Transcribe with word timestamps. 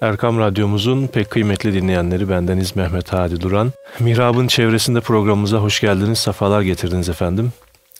Erkam 0.00 0.38
Radyomuzun 0.38 1.06
pek 1.06 1.30
kıymetli 1.30 1.74
dinleyenleri 1.74 2.28
bendeniz 2.28 2.76
Mehmet 2.76 3.12
Hadi 3.12 3.40
Duran. 3.40 3.72
Mihrab'ın 4.00 4.46
çevresinde 4.46 5.00
programımıza 5.00 5.58
hoş 5.58 5.80
geldiniz, 5.80 6.18
sefalar 6.18 6.62
getirdiniz 6.62 7.08
efendim. 7.08 7.52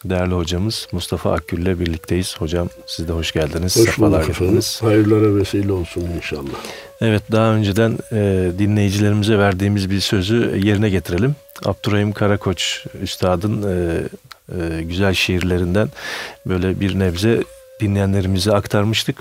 Değerli 0.05 0.35
hocamız 0.35 0.89
Mustafa 0.93 1.33
Akgül 1.33 1.63
ile 1.63 1.81
birlikteyiz. 1.81 2.37
Hocam 2.39 2.69
siz 2.87 3.09
de 3.09 3.13
hoş 3.13 3.33
geldiniz, 3.33 3.77
hoş 3.77 3.85
sefalar 3.85 4.11
bulduk 4.11 4.27
getirdiniz. 4.27 4.83
Hayırlara 4.83 5.37
vesile 5.37 5.73
olsun 5.73 6.09
inşallah. 6.17 6.57
Evet 7.01 7.23
daha 7.33 7.53
önceden 7.53 7.99
e, 8.13 8.51
dinleyicilerimize 8.59 9.39
verdiğimiz 9.39 9.91
bir 9.91 10.01
sözü 10.01 10.61
yerine 10.65 10.91
getirelim. 10.91 11.37
Abdurrahim 11.65 12.13
Karakoç 12.13 12.85
Üstad'ın 13.03 13.63
e, 13.63 14.03
e, 14.59 14.83
güzel 14.83 15.15
şiirlerinden 15.15 15.89
böyle 16.47 16.81
bir 16.81 16.99
nebze 16.99 17.43
dinleyenlerimize 17.81 18.53
aktarmıştık. 18.53 19.17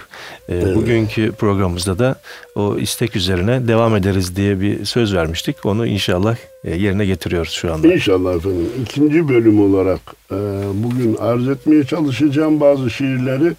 E, 0.50 0.56
Evet. 0.56 0.76
Bugünkü 0.76 1.32
programımızda 1.32 2.00
da 2.00 2.16
o 2.56 2.78
istek 2.78 3.16
üzerine 3.16 3.68
devam 3.68 3.96
ederiz 3.96 4.36
diye 4.36 4.62
bir 4.62 4.86
söz 4.86 5.14
vermiştik. 5.16 5.66
Onu 5.66 5.88
inşallah 5.88 6.36
e, 6.64 6.76
yerine 6.76 7.06
getiriyoruz 7.06 7.52
şu 7.52 7.74
anda. 7.74 7.94
İnşallah 7.94 8.36
efendim. 8.36 8.70
İkinci 8.84 9.30
bölüm 9.30 9.60
olarak 9.62 10.00
e, 10.32 10.36
bugün 10.74 11.16
arz 11.20 11.48
etmeye 11.48 11.84
çalışacağım 11.84 12.60
bazı 12.60 12.90
şiirleri. 12.90 13.54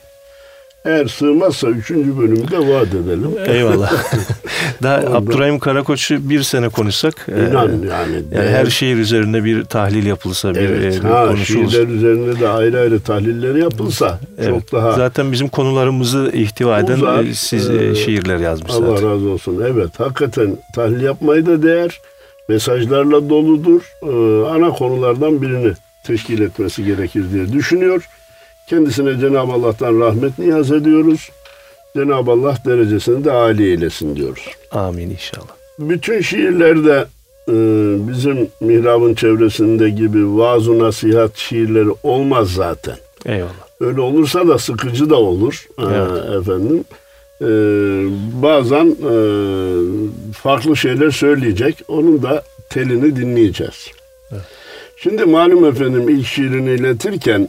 Eğer 0.87 1.07
sığmazsa 1.07 1.69
üçüncü 1.69 2.19
bölümü 2.19 2.51
de 2.51 2.59
vaat 2.59 2.89
edelim. 2.89 3.31
Eyvallah. 3.47 3.93
Daha 4.83 4.97
Orada- 5.01 5.15
Abdurrahim 5.17 5.59
Karakoç'u 5.59 6.31
bir 6.31 6.43
sene 6.43 6.69
konuşsak 6.69 7.27
e, 7.29 7.33
İnan 7.51 7.63
yani. 7.63 7.87
yani 7.87 8.31
değer- 8.31 8.49
her 8.53 8.67
şiir 8.67 8.97
üzerine 8.97 9.45
bir 9.45 9.65
tahlil 9.65 10.07
yapılsa, 10.07 10.55
bir, 10.55 10.61
evet, 10.61 10.95
e, 10.95 11.05
bir 11.05 11.09
ha, 11.09 11.27
konuşulsa. 11.29 11.71
şiirler 11.71 11.89
üzerine 11.95 12.41
de 12.41 12.49
ayrı 12.49 12.79
ayrı 12.81 13.01
tahlilleri 13.01 13.61
yapılsa 13.61 14.19
Evet. 14.39 14.49
çok 14.51 14.73
daha 14.73 14.93
Zaten 14.93 15.33
bizim 15.33 15.49
konularımızı 15.49 16.31
ihtiva 16.35 16.79
eden 16.81 16.97
Uzar. 16.97 17.25
e, 17.25 17.35
siz 17.35 17.71
e, 17.71 17.95
şiirler 17.95 18.37
yazmış 18.39 18.73
Allah 18.73 18.87
zaten. 18.97 19.11
razı 19.11 19.29
olsun. 19.29 19.63
Evet 19.67 20.01
hakikaten 20.01 20.57
tahlil 20.75 21.01
yapmayı 21.01 21.47
da 21.47 21.63
değer. 21.63 22.01
Mesajlarla 22.49 23.31
doludur. 23.31 23.81
Ee, 24.03 24.07
ana 24.51 24.69
konulardan 24.71 25.43
birini 25.43 25.73
teşkil 26.05 26.41
etmesi 26.41 26.85
gerekir 26.85 27.25
diye 27.33 27.53
düşünüyor. 27.53 28.09
Kendisine 28.71 29.21
Cenab-ı 29.21 29.53
Allah'tan 29.53 30.01
rahmet 30.01 30.39
niyaz 30.39 30.73
ediyoruz. 30.73 31.31
Cenab-ı 31.97 32.31
Allah 32.31 32.57
derecesini 32.67 33.25
de 33.25 33.33
âli 33.33 33.71
eylesin 33.71 34.17
diyoruz. 34.17 34.47
Amin 34.71 35.11
inşallah. 35.11 35.47
Bütün 35.79 36.21
şiirlerde 36.21 37.05
e, 37.49 37.53
bizim 38.09 38.49
mihrabın 38.61 39.15
çevresinde 39.15 39.91
gibi 39.91 40.37
vaaz 40.39 40.69
nasihat 40.69 41.37
şiirleri 41.37 41.89
olmaz 42.03 42.53
zaten. 42.53 42.97
Eyvallah. 43.27 43.51
Öyle 43.81 44.01
olursa 44.01 44.49
da 44.49 44.59
sıkıcı 44.59 45.11
da 45.11 45.17
olur 45.17 45.67
Ee, 45.79 45.83
Evet. 45.85 46.41
efendim. 46.43 46.85
Ee, 47.41 47.47
bazen 48.43 48.87
e, 48.87 49.13
farklı 50.33 50.77
şeyler 50.77 51.11
söyleyecek. 51.11 51.83
Onun 51.89 52.23
da 52.23 52.43
telini 52.71 53.17
dinleyeceğiz. 53.17 53.89
Evet. 54.33 54.43
Şimdi 54.97 55.25
malum 55.25 55.65
efendim 55.65 56.09
ilk 56.09 56.27
şiirini 56.27 56.71
iletirken 56.71 57.49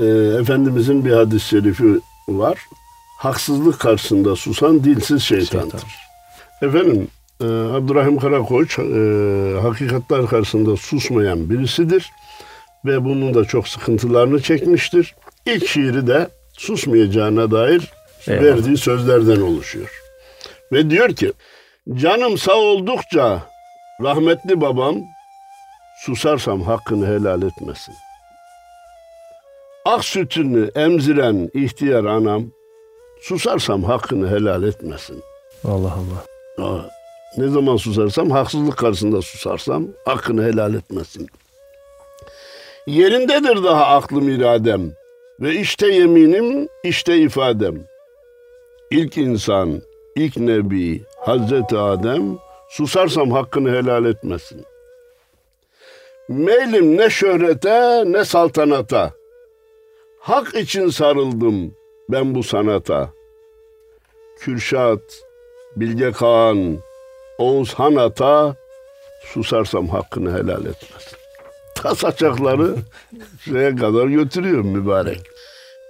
e, 0.00 0.04
Efendimizin 0.40 1.04
bir 1.04 1.10
hadis-i 1.10 1.48
şerifi 1.48 2.00
var. 2.28 2.58
Haksızlık 3.18 3.80
karşısında 3.80 4.36
susan 4.36 4.84
dilsiz 4.84 5.22
şeytandır. 5.22 5.70
Şeytan. 5.70 6.68
Efendim 6.68 7.08
e, 7.40 7.44
Abdurrahim 7.44 8.18
Karakoç 8.18 8.78
e, 8.78 8.82
hakikatler 9.62 10.26
karşısında 10.26 10.76
susmayan 10.76 11.50
birisidir 11.50 12.10
ve 12.84 13.04
bunun 13.04 13.34
da 13.34 13.44
çok 13.44 13.68
sıkıntılarını 13.68 14.42
çekmiştir. 14.42 15.14
İlk 15.46 15.68
şiiri 15.68 16.06
de 16.06 16.28
susmayacağına 16.52 17.50
dair 17.50 17.90
Eyvallah. 18.26 18.44
verdiği 18.44 18.76
sözlerden 18.76 19.40
oluşuyor. 19.40 19.90
Ve 20.72 20.90
diyor 20.90 21.14
ki, 21.14 21.32
canım 21.94 22.38
sağ 22.38 22.54
oldukça 22.54 23.42
rahmetli 24.02 24.60
babam 24.60 24.96
susarsam 26.04 26.62
hakkını 26.62 27.06
helal 27.06 27.42
etmesin. 27.42 27.94
Ak 29.90 30.04
sütünü 30.04 30.70
emziren 30.74 31.50
ihtiyar 31.54 32.04
anam 32.04 32.46
susarsam 33.20 33.84
hakkını 33.84 34.30
helal 34.30 34.62
etmesin. 34.62 35.22
Allah 35.64 35.92
Allah. 35.92 36.66
Aa, 36.68 36.80
Ne 37.36 37.48
zaman 37.48 37.76
susarsam, 37.76 38.30
haksızlık 38.30 38.76
karşısında 38.76 39.22
susarsam 39.22 39.86
hakkını 40.04 40.44
helal 40.44 40.74
etmesin. 40.74 41.28
Yerindedir 42.86 43.64
daha 43.64 43.86
aklım 43.86 44.28
iradem 44.28 44.92
ve 45.40 45.54
işte 45.54 45.86
yeminim, 45.86 46.68
işte 46.84 47.18
ifadem. 47.18 47.74
İlk 48.90 49.16
insan, 49.16 49.82
ilk 50.16 50.36
nebi, 50.36 51.02
Hazreti 51.20 51.78
Adem 51.78 52.38
susarsam 52.68 53.30
hakkını 53.30 53.70
helal 53.70 54.04
etmesin. 54.04 54.64
Meylim 56.28 56.96
ne 56.96 57.10
şöhrete 57.10 58.04
ne 58.06 58.24
saltanata. 58.24 59.19
Hak 60.20 60.54
için 60.54 60.88
sarıldım 60.88 61.74
ben 62.08 62.34
bu 62.34 62.42
sanata. 62.42 63.10
Kürşat, 64.38 65.00
Bilge 65.76 66.12
Kağan, 66.12 66.78
Oğuz 67.38 67.74
Han 67.74 67.96
Ata 67.96 68.56
susarsam 69.24 69.88
hakkını 69.88 70.38
helal 70.38 70.60
etmez. 70.60 71.14
Ta 71.74 71.94
saçakları 71.94 72.76
şeye 73.44 73.76
kadar 73.76 74.06
götürüyor 74.06 74.62
mübarek. 74.62 75.20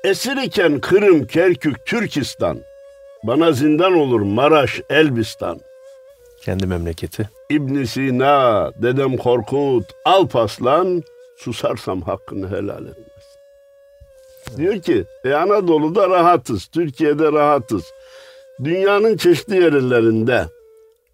Esir 0.04 0.36
iken 0.36 0.80
Kırım, 0.80 1.26
Kerkük, 1.26 1.86
Türkistan. 1.86 2.58
Bana 3.22 3.52
zindan 3.52 3.92
olur 3.92 4.20
Maraş, 4.20 4.80
Elbistan. 4.90 5.60
Kendi 6.42 6.66
memleketi. 6.66 7.30
İbn 7.50 7.84
Sina, 7.84 8.70
Dedem 8.82 9.16
Korkut, 9.16 9.84
Alpaslan 10.04 11.02
susarsam 11.36 12.02
hakkını 12.02 12.50
helal 12.50 12.86
etmez. 12.86 13.09
Diyor 14.56 14.78
ki, 14.82 15.04
e 15.24 15.32
Anadolu'da 15.32 16.10
rahatız, 16.10 16.66
Türkiye'de 16.66 17.32
rahatız. 17.32 17.84
Dünyanın 18.64 19.16
çeşitli 19.16 19.56
yerlerinde 19.56 20.46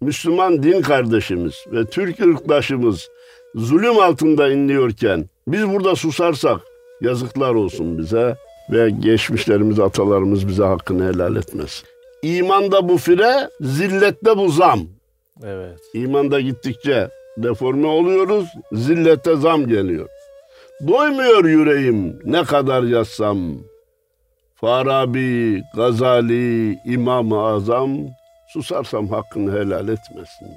Müslüman 0.01 0.63
din 0.63 0.81
kardeşimiz 0.81 1.55
ve 1.71 1.85
Türk 1.85 2.19
ırktaşımız 2.19 3.09
zulüm 3.55 3.99
altında 3.99 4.49
inliyorken 4.49 5.29
biz 5.47 5.69
burada 5.69 5.95
susarsak 5.95 6.61
yazıklar 7.01 7.53
olsun 7.53 7.97
bize 7.97 8.35
ve 8.71 8.89
geçmişlerimiz, 8.89 9.79
atalarımız 9.79 10.47
bize 10.47 10.63
hakkını 10.63 11.13
helal 11.13 11.35
etmez. 11.35 11.83
İmanda 12.21 12.89
bu 12.89 12.97
fire, 12.97 13.49
zillette 13.61 14.37
bu 14.37 14.49
zam. 14.49 14.79
Evet. 15.43 15.79
İmanda 15.93 16.41
gittikçe 16.41 17.09
deforme 17.37 17.87
oluyoruz, 17.87 18.47
zillete 18.71 19.35
zam 19.35 19.67
geliyor. 19.67 20.09
Doymuyor 20.81 21.45
yüreğim 21.45 22.19
ne 22.25 22.43
kadar 22.43 22.83
yazsam. 22.83 23.37
Farabi, 24.55 25.61
Gazali, 25.75 26.79
İmam-ı 26.85 27.45
Azam 27.45 27.97
susarsam 28.47 29.07
hakkını 29.07 29.59
helal 29.59 29.87
etmesin. 29.87 30.47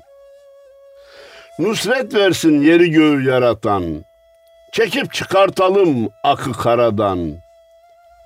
Nusret 1.59 2.15
versin 2.15 2.63
yeri 2.63 2.91
göğü 2.91 3.25
yaratan. 3.25 4.05
Çekip 4.73 5.13
çıkartalım 5.13 6.09
akı 6.25 6.53
karadan. 6.53 7.33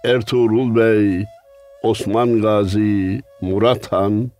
Ertuğrul 0.04 0.76
Bey, 0.76 1.24
Osman 1.82 2.42
Gazi, 2.42 3.22
Murat 3.40 3.92
Han 3.92 4.30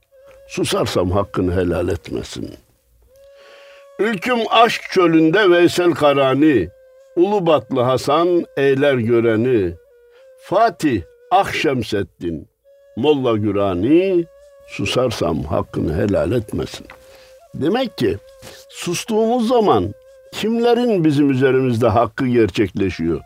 susarsam 0.49 1.11
hakkını 1.11 1.57
helal 1.57 1.89
etmesin. 1.89 2.55
Ülküm 3.99 4.39
aşk 4.51 4.83
çölünde 4.91 5.51
Veysel 5.51 5.91
Karani, 5.91 6.69
Ulubatlı 7.17 7.81
Hasan 7.81 8.45
eyler 8.57 8.95
göreni, 8.95 9.75
Fatih 10.41 11.03
Akşemseddin, 11.31 12.49
Molla 12.97 13.37
Gürani 13.37 14.25
susarsam 14.69 15.43
hakkını 15.43 15.97
helal 15.97 16.33
etmesin. 16.33 16.87
Demek 17.55 17.99
ki 17.99 18.17
sustuğumuz 18.69 19.49
zaman 19.49 19.95
kimlerin 20.33 21.05
bizim 21.05 21.31
üzerimizde 21.31 21.89
hakkı 21.89 22.27
gerçekleşiyor? 22.27 23.21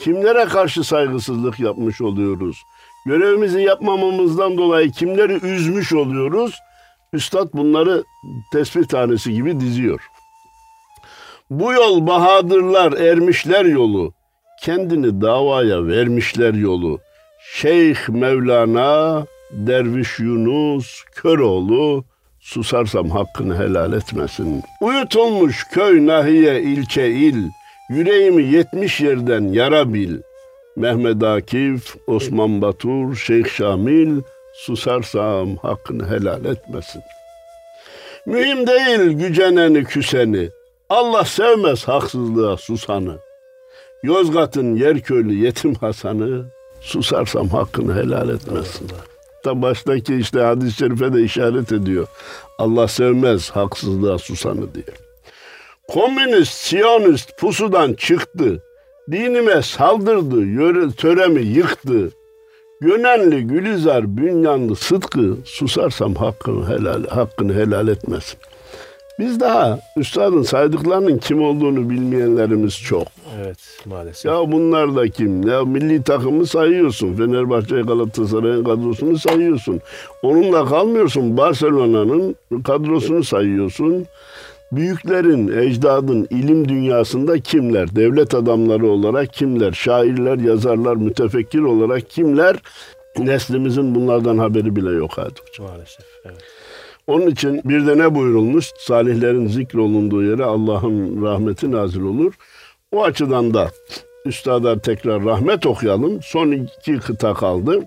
Kimlere 0.00 0.44
karşı 0.44 0.84
saygısızlık 0.84 1.60
yapmış 1.60 2.00
oluyoruz? 2.00 2.56
Görevimizi 3.06 3.60
yapmamamızdan 3.60 4.58
dolayı 4.58 4.90
kimleri 4.90 5.46
üzmüş 5.46 5.92
oluyoruz? 5.92 6.58
Üstad 7.12 7.48
bunları 7.52 8.04
tespih 8.52 8.84
tanesi 8.84 9.32
gibi 9.32 9.60
diziyor. 9.60 10.00
Bu 11.50 11.72
yol 11.72 12.06
bahadırlar 12.06 12.92
ermişler 12.92 13.64
yolu, 13.64 14.12
kendini 14.62 15.20
davaya 15.20 15.86
vermişler 15.86 16.54
yolu. 16.54 17.00
Şeyh 17.54 18.08
Mevlana, 18.08 19.26
Derviş 19.50 20.18
Yunus, 20.18 21.04
Köroğlu, 21.14 22.04
susarsam 22.40 23.10
hakkını 23.10 23.58
helal 23.58 23.92
etmesin. 23.92 24.62
Uyutulmuş 24.80 25.64
köy, 25.72 26.06
nahiye, 26.06 26.62
ilçe, 26.62 27.10
il, 27.10 27.48
yüreğimi 27.90 28.42
yetmiş 28.42 29.00
yerden 29.00 29.42
yara 29.42 29.94
bil. 29.94 30.20
Mehmet 30.76 31.22
Akif, 31.22 31.96
Osman 32.06 32.62
Batur, 32.62 33.16
Şeyh 33.16 33.46
Şamil, 33.46 34.20
susarsam 34.54 35.56
hakkını 35.56 36.10
helal 36.10 36.44
etmesin. 36.44 37.02
Mühim 38.26 38.66
değil 38.66 39.10
güceneni 39.10 39.84
küseni, 39.84 40.48
Allah 40.90 41.24
sevmez 41.24 41.88
haksızlığa 41.88 42.56
susanı. 42.56 43.18
Yozgat'ın 44.02 44.76
yerköylü 44.76 45.34
yetim 45.34 45.74
Hasan'ı 45.74 46.44
susarsam 46.80 47.48
hakkını 47.48 47.94
helal 47.94 48.28
etmesin. 48.28 48.88
Da 49.44 49.62
baştaki 49.62 50.16
işte 50.16 50.40
hadis-i 50.40 50.76
şerife 50.76 51.12
de 51.12 51.22
işaret 51.22 51.72
ediyor. 51.72 52.06
Allah 52.58 52.88
sevmez 52.88 53.50
haksızlığa 53.50 54.18
susanı 54.18 54.74
diye. 54.74 54.84
Komünist, 55.88 56.52
Siyonist 56.52 57.38
pusudan 57.38 57.92
çıktı. 57.92 58.62
Dinime 59.10 59.62
saldırdı, 59.62 60.40
yöre, 60.40 60.92
töremi 60.92 61.42
yıktı. 61.42 62.10
Gönenli 62.80 63.46
Gülizar 63.46 64.16
bünyanlı 64.16 64.76
Sıtkı 64.76 65.36
susarsam 65.44 66.14
hakkını 66.14 66.68
helal, 66.68 67.06
hakkını 67.06 67.54
helal 67.54 67.88
etmesin. 67.88 68.38
Biz 69.18 69.40
daha 69.40 69.78
üstadın 69.96 70.42
saydıklarının 70.42 71.18
kim 71.18 71.42
olduğunu 71.42 71.90
bilmeyenlerimiz 71.90 72.78
çok. 72.78 73.06
Evet 73.42 73.58
maalesef. 73.84 74.24
Ya 74.24 74.52
bunlar 74.52 74.96
da 74.96 75.08
kim? 75.08 75.48
Ya 75.48 75.64
milli 75.64 76.02
takımı 76.02 76.46
sayıyorsun. 76.46 77.14
Fenerbahçe 77.16 77.80
Galatasaray'ın 77.80 78.64
kadrosunu 78.64 79.18
sayıyorsun. 79.18 79.80
Onunla 80.22 80.64
kalmıyorsun. 80.66 81.36
Barcelona'nın 81.36 82.36
kadrosunu 82.64 83.24
sayıyorsun. 83.24 84.06
Büyüklerin, 84.72 85.58
ecdadın 85.58 86.26
ilim 86.30 86.68
dünyasında 86.68 87.38
kimler? 87.38 87.96
Devlet 87.96 88.34
adamları 88.34 88.86
olarak 88.86 89.32
kimler? 89.32 89.72
Şairler, 89.72 90.38
yazarlar, 90.38 90.96
mütefekkir 90.96 91.60
olarak 91.60 92.10
kimler? 92.10 92.56
Neslimizin 93.18 93.94
bunlardan 93.94 94.38
haberi 94.38 94.76
bile 94.76 94.90
yok 94.90 95.18
artık. 95.18 95.44
Maalesef. 95.60 96.06
Evet. 96.24 96.44
Onun 97.08 97.26
için 97.26 97.60
bir 97.64 97.86
de 97.86 97.98
ne 97.98 98.14
buyurulmuş? 98.14 98.70
Salihlerin 98.78 99.46
zikrolunduğu 99.46 100.22
yere 100.22 100.44
Allah'ın 100.44 101.24
rahmeti 101.24 101.72
nazil 101.72 102.00
olur. 102.00 102.34
O 102.92 103.04
açıdan 103.04 103.54
da 103.54 103.70
üstada 104.24 104.78
tekrar 104.78 105.24
rahmet 105.24 105.66
okuyalım. 105.66 106.22
Son 106.22 106.50
iki 106.50 106.98
kıta 106.98 107.34
kaldı. 107.34 107.80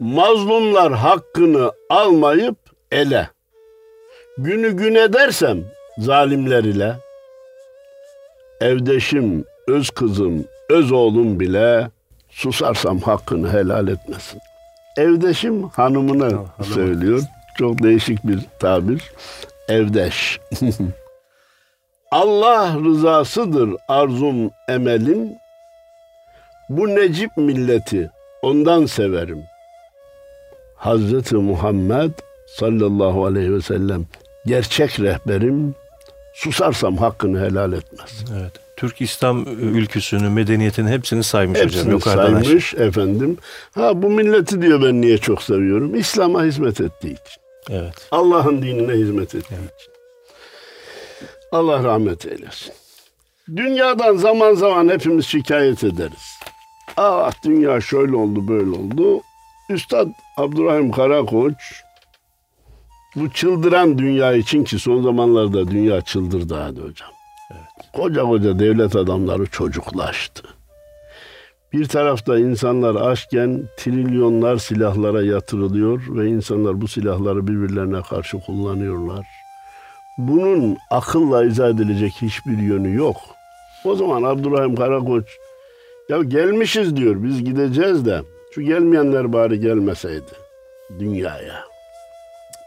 Mazlumlar 0.00 0.92
hakkını 0.92 1.72
almayıp 1.90 2.56
ele. 2.90 3.28
Günü 4.38 4.70
gün 4.76 4.94
edersem 4.94 5.58
zalimler 5.98 6.64
ile 6.64 6.94
evdeşim, 8.60 9.44
öz 9.68 9.90
kızım, 9.90 10.44
öz 10.70 10.92
oğlum 10.92 11.40
bile 11.40 11.90
susarsam 12.30 12.98
hakkını 12.98 13.52
helal 13.52 13.88
etmesin. 13.88 14.40
Evdeşim 14.96 15.62
hanımına 15.62 16.30
söylüyor. 16.74 17.22
Çok 17.60 17.82
değişik 17.82 18.26
bir 18.26 18.38
tabir. 18.58 19.12
Evdeş. 19.68 20.40
Allah 22.10 22.76
rızasıdır 22.84 23.70
arzum 23.88 24.50
emelim. 24.68 25.28
Bu 26.68 26.88
Necip 26.88 27.36
milleti 27.36 28.10
ondan 28.42 28.86
severim. 28.86 29.42
Hazreti 30.76 31.34
Muhammed 31.34 32.10
sallallahu 32.58 33.24
aleyhi 33.26 33.54
ve 33.54 33.60
sellem 33.62 34.06
gerçek 34.46 35.00
rehberim. 35.00 35.74
Susarsam 36.34 36.96
hakkını 36.96 37.40
helal 37.40 37.72
etmez. 37.72 38.24
Evet. 38.40 38.52
Türk 38.76 39.00
İslam 39.00 39.46
ülküsünü, 39.60 40.28
medeniyetini 40.28 40.90
hepsini 40.90 41.22
saymış 41.22 41.58
hocam. 41.58 41.70
Hepsini 41.72 41.92
Yukarıdan 41.92 42.34
aşağı. 42.34 42.44
saymış 42.44 42.74
efendim. 42.74 43.38
Ha 43.74 44.02
bu 44.02 44.10
milleti 44.10 44.62
diyor 44.62 44.82
ben 44.82 45.00
niye 45.00 45.18
çok 45.18 45.42
seviyorum? 45.42 45.94
İslam'a 45.94 46.44
hizmet 46.44 46.80
ettiği 46.80 47.12
için. 47.12 47.39
Evet. 47.70 48.08
Allah'ın 48.10 48.62
dinine 48.62 48.92
hizmet 48.92 49.34
ettiği 49.34 49.54
için. 49.54 49.92
Allah 51.52 51.84
rahmet 51.84 52.26
eylesin. 52.26 52.72
Dünyadan 53.56 54.16
zaman 54.16 54.54
zaman 54.54 54.88
hepimiz 54.88 55.26
şikayet 55.26 55.84
ederiz. 55.84 56.38
Ah 56.96 57.32
dünya 57.44 57.80
şöyle 57.80 58.16
oldu 58.16 58.48
böyle 58.48 58.70
oldu. 58.70 59.20
Üstad 59.70 60.08
Abdurrahim 60.36 60.90
Karakoç 60.90 61.82
bu 63.16 63.30
çıldıran 63.30 63.98
dünya 63.98 64.32
için 64.32 64.64
ki 64.64 64.78
son 64.78 65.02
zamanlarda 65.02 65.68
dünya 65.68 66.00
çıldırdı 66.00 66.54
hadi 66.54 66.80
hocam. 66.80 67.10
Koca 67.92 68.22
koca 68.22 68.58
devlet 68.58 68.96
adamları 68.96 69.46
çocuklaştı. 69.46 70.42
Bir 71.72 71.88
tarafta 71.88 72.38
insanlar 72.38 72.94
açken 72.94 73.62
trilyonlar 73.76 74.56
silahlara 74.56 75.22
yatırılıyor 75.22 76.02
ve 76.08 76.26
insanlar 76.28 76.80
bu 76.80 76.88
silahları 76.88 77.46
birbirlerine 77.46 78.02
karşı 78.02 78.40
kullanıyorlar. 78.40 79.26
Bunun 80.18 80.76
akılla 80.90 81.44
izah 81.44 81.68
edilecek 81.68 82.12
hiçbir 82.22 82.58
yönü 82.58 82.94
yok. 82.94 83.16
O 83.84 83.94
zaman 83.94 84.22
Abdurrahim 84.22 84.76
Karakoç 84.76 85.24
ya 86.08 86.22
gelmişiz 86.22 86.96
diyor 86.96 87.22
biz 87.22 87.44
gideceğiz 87.44 88.06
de 88.06 88.22
şu 88.54 88.62
gelmeyenler 88.62 89.32
bari 89.32 89.60
gelmeseydi 89.60 90.32
dünyaya. 90.98 91.64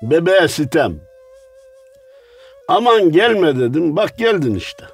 Bebeğe 0.01 0.47
sitem. 0.47 0.95
Aman 2.67 3.11
gelme 3.11 3.59
dedim 3.59 3.95
bak 3.95 4.17
geldin 4.17 4.55
işte. 4.55 4.85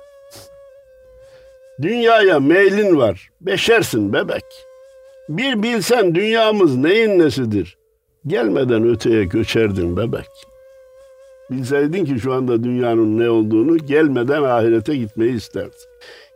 Dünyaya 1.82 2.40
meylin 2.40 2.98
var. 2.98 3.30
Beşersin 3.42 4.14
bebek. 4.14 4.44
Bir 5.30 5.64
bilsen 5.64 6.16
dünyamız 6.16 6.78
neyin 6.78 7.20
nesidir. 7.20 7.78
Gelmeden 8.28 8.90
öteye 8.90 9.24
göçerdin 9.24 9.98
bebek. 9.98 10.30
Bilseydin 11.52 12.06
ki 12.06 12.20
şu 12.20 12.34
anda 12.34 12.64
dünyanın 12.64 13.20
ne 13.20 13.30
olduğunu 13.30 13.78
gelmeden 13.78 14.44
ahirete 14.44 14.96
gitmeyi 14.96 15.36
isterdin. 15.36 15.72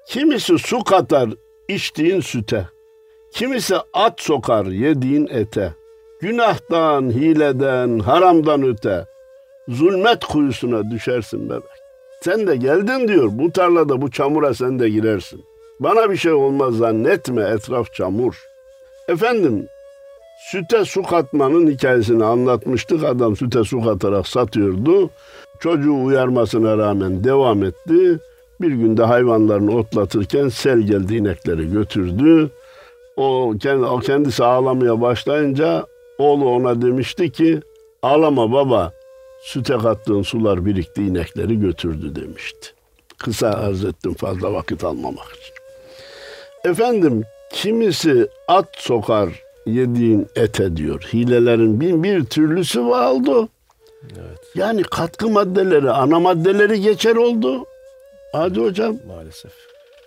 Kimisi 0.07 0.59
su 0.59 0.83
katar 0.83 1.29
içtiğin 1.67 2.21
süte. 2.21 2.67
Kimisi 3.33 3.75
at 3.93 4.21
sokar 4.21 4.65
yediğin 4.65 5.27
ete. 5.31 5.73
Günahtan, 6.21 7.09
hileden, 7.11 7.99
haramdan 7.99 8.63
öte. 8.63 9.05
Zulmet 9.67 10.25
kuyusuna 10.25 10.91
düşersin 10.91 11.49
bebek. 11.49 11.83
Sen 12.23 12.47
de 12.47 12.55
geldin 12.55 13.07
diyor. 13.07 13.29
Bu 13.31 13.51
tarlada 13.51 14.01
bu 14.01 14.11
çamura 14.11 14.53
sen 14.53 14.79
de 14.79 14.89
girersin. 14.89 15.43
Bana 15.79 16.11
bir 16.11 16.17
şey 16.17 16.31
olmaz 16.31 16.77
zannetme 16.77 17.41
etraf 17.41 17.93
çamur. 17.93 18.43
Efendim 19.07 19.67
süte 20.51 20.85
su 20.85 21.03
katmanın 21.03 21.67
hikayesini 21.67 22.23
anlatmıştık. 22.23 23.03
Adam 23.03 23.35
süte 23.35 23.63
su 23.63 23.81
katarak 23.81 24.27
satıyordu. 24.27 25.09
Çocuğu 25.59 26.03
uyarmasına 26.03 26.77
rağmen 26.77 27.23
devam 27.23 27.63
etti. 27.63 28.19
Bir 28.61 28.71
günde 28.71 29.03
hayvanlarını 29.03 29.77
otlatırken 29.77 30.49
sel 30.49 30.79
geldi 30.79 31.15
inekleri 31.15 31.71
götürdü. 31.71 32.49
O 33.17 33.53
kendi 33.61 33.85
o 33.85 33.99
kendisi 33.99 34.43
ağlamaya 34.43 35.01
başlayınca 35.01 35.85
oğlu 36.17 36.49
ona 36.49 36.81
demişti 36.81 37.31
ki 37.31 37.59
ağlama 38.01 38.51
baba 38.51 38.93
süte 39.43 39.77
kattığın 39.77 40.21
sular 40.21 40.65
birikti 40.65 41.01
inekleri 41.01 41.59
götürdü 41.59 42.15
demişti. 42.15 42.67
Kısa 43.17 43.47
arz 43.47 43.85
ettim 43.85 44.13
fazla 44.13 44.53
vakit 44.53 44.83
almamak 44.83 45.25
için. 45.25 45.53
Efendim 46.71 47.23
kimisi 47.53 48.27
at 48.47 48.67
sokar 48.77 49.29
yediğin 49.65 50.27
ete 50.35 50.77
diyor. 50.77 51.09
Hilelerin 51.13 51.81
bin 51.81 52.03
bir 52.03 52.25
türlüsü 52.25 52.79
oldu. 52.79 53.49
Evet. 54.03 54.39
Yani 54.55 54.83
katkı 54.83 55.29
maddeleri, 55.29 55.91
ana 55.91 56.19
maddeleri 56.19 56.81
geçer 56.81 57.15
oldu. 57.15 57.65
Hadi 58.31 58.59
hocam 58.59 58.97
Maalesef. 59.07 59.51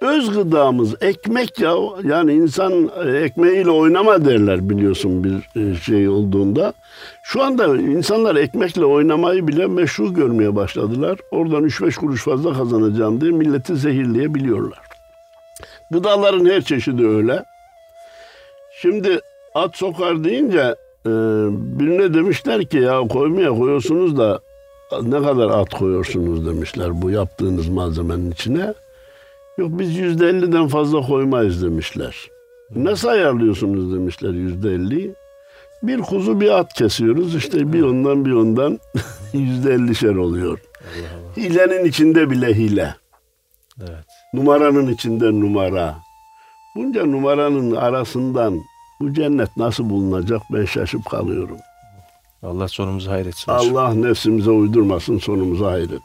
Öz 0.00 0.31
gıdamız 0.31 0.95
ekmek 1.00 1.61
ya. 1.61 1.75
Yani 2.05 2.33
insan 2.33 2.91
e, 3.05 3.11
ekmeğiyle 3.11 3.71
oynama 3.71 4.25
derler 4.25 4.71
biliyorsun 4.71 5.25
bir 5.25 5.61
e, 5.61 5.75
şey 5.76 6.09
olduğunda. 6.09 6.73
Şu 7.23 7.43
anda 7.43 7.67
insanlar 7.76 8.37
ekmekle 8.37 8.85
oynamayı 8.85 9.49
bile 9.49 9.67
meşru 9.67 10.15
görmeye 10.15 10.57
başladılar. 10.57 11.19
Oradan 11.31 11.65
3-5 11.65 11.95
kuruş 11.95 12.25
fazla 12.25 12.53
kazanacağım 12.53 13.21
diye 13.21 13.33
milleti 13.33 13.76
zehirleyebiliyorlar. 13.76 14.79
Gıdaların 15.91 16.47
her 16.47 16.61
çeşidi 16.61 17.07
öyle. 17.07 17.45
Şimdi 18.81 19.21
at 19.55 19.76
sokar 19.76 20.25
deyince 20.25 20.75
e, 21.07 21.11
birine 21.50 22.15
demişler 22.15 22.65
ki 22.65 22.79
ya 22.79 23.00
koymaya 23.00 23.50
koyuyorsunuz 23.50 24.19
da 24.19 24.41
ne 25.03 25.23
kadar 25.23 25.50
at 25.50 25.75
koyuyorsunuz 25.75 26.47
demişler 26.47 27.03
bu 27.03 27.11
yaptığınız 27.11 27.69
malzemenin 27.69 28.31
içine. 28.31 28.75
Yok 29.58 29.70
biz 29.72 29.96
yüzde 29.96 30.28
elliden 30.28 30.68
fazla 30.68 31.00
koymayız 31.00 31.62
demişler. 31.62 32.28
Nasıl 32.76 33.08
ayarlıyorsunuz 33.08 33.94
demişler 33.94 34.30
yüzde 34.30 34.70
elliyi. 34.70 35.14
Bir 35.82 36.00
kuzu 36.00 36.40
bir 36.40 36.58
at 36.58 36.72
kesiyoruz 36.75 37.34
işte 37.34 37.72
bir 37.72 37.82
ondan 37.82 38.25
bir 38.25 38.32
ondan 38.32 38.78
yüzde 39.32 39.72
ellişer 39.75 40.14
oluyor. 40.14 40.58
Allah 40.58 41.08
Allah. 41.40 41.46
Hilenin 41.48 41.84
içinde 41.84 42.30
bile 42.30 42.54
hile. 42.54 42.94
Evet. 43.80 44.04
Numaranın 44.34 44.86
içinde 44.86 45.40
numara. 45.40 45.94
Bunca 46.76 47.06
numaranın 47.06 47.76
arasından 47.76 48.60
Bu 49.00 49.12
cennet 49.12 49.56
nasıl 49.56 49.90
bulunacak 49.90 50.42
ben 50.52 50.64
şaşıp 50.64 51.04
kalıyorum. 51.10 51.58
Allah 52.42 52.68
sonumuzu 52.68 53.10
hayretsin. 53.10 53.52
Allah 53.52 53.94
nefsimize 53.94 54.50
uydurmasın 54.50 55.18
sonumuza 55.18 55.66
hayret. 55.66 56.02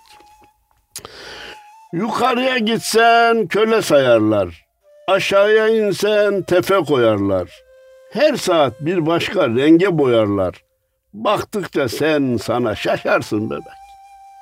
Yukarıya 1.93 2.57
gitsen 2.57 3.47
köle 3.47 3.81
sayarlar. 3.81 4.65
Aşağıya 5.07 5.67
insen 5.67 6.41
tefe 6.41 6.75
koyarlar. 6.75 7.49
Her 8.11 8.35
saat 8.35 8.73
bir 8.81 9.05
başka 9.05 9.49
renge 9.49 9.97
boyarlar. 9.97 10.63
Baktıkça 11.13 11.89
sen 11.89 12.37
sana 12.37 12.75
şaşarsın 12.75 13.49
bebek. 13.49 13.63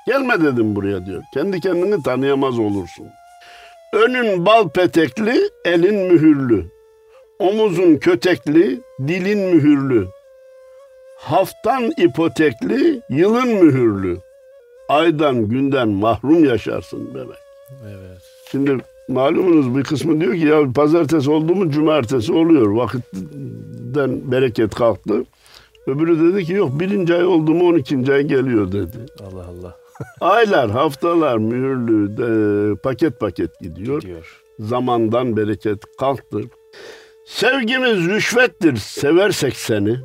Gelme 0.08 0.42
dedim 0.42 0.76
buraya 0.76 1.06
diyor. 1.06 1.24
Kendi 1.34 1.60
kendini 1.60 2.04
tanıyamaz 2.04 2.60
olursun. 2.60 3.08
Önün 3.94 4.46
bal 4.46 4.70
petekli, 4.70 5.50
elin 5.66 6.14
mühürlü. 6.14 6.66
Omuzun 7.40 7.96
kötekli, 7.96 8.82
dilin 9.08 9.56
mühürlü. 9.56 10.08
Haftan 11.18 11.92
ipotekli, 11.98 13.02
yılın 13.10 13.48
mühürlü. 13.48 14.18
Aydan 14.90 15.50
günden 15.50 15.90
mahrum 15.90 16.46
yaşarsın 16.46 17.14
bebek. 17.14 17.38
Evet. 17.84 18.22
Şimdi 18.52 18.78
malumunuz 19.08 19.78
bir 19.78 19.84
kısmı 19.84 20.22
diyor 20.22 20.34
ki 20.34 20.46
ya 20.46 20.72
pazartesi 20.76 21.32
oldu 21.32 21.56
mu 21.56 21.72
cumartesi 21.72 22.34
oluyor. 22.34 22.72
Vakitten 22.72 24.32
bereket 24.32 24.76
kalktı. 24.76 25.24
Öbürü 25.88 26.34
dedi 26.34 26.46
ki 26.46 26.54
yok 26.54 26.80
birinci 26.80 27.16
ay 27.16 27.26
oldu 27.26 27.54
mu 27.54 27.68
on 27.68 27.76
ikinci 27.76 28.14
ay 28.14 28.24
geliyor 28.24 28.72
dedi. 28.72 28.98
Allah 29.22 29.46
Allah 29.46 29.76
Aylar, 30.22 30.70
haftalar 30.72 31.38
mühürlü 31.38 32.18
de, 32.18 32.76
paket 32.76 33.20
paket 33.20 33.60
gidiyor. 33.60 34.02
diyor. 34.02 34.42
Zamandan 34.60 35.38
bereket 35.38 35.80
kalktı. 36.00 36.42
Sevgimiz 37.26 38.06
rüşvettir. 38.10 38.76
Seversek 38.76 39.56
seni. 39.56 39.98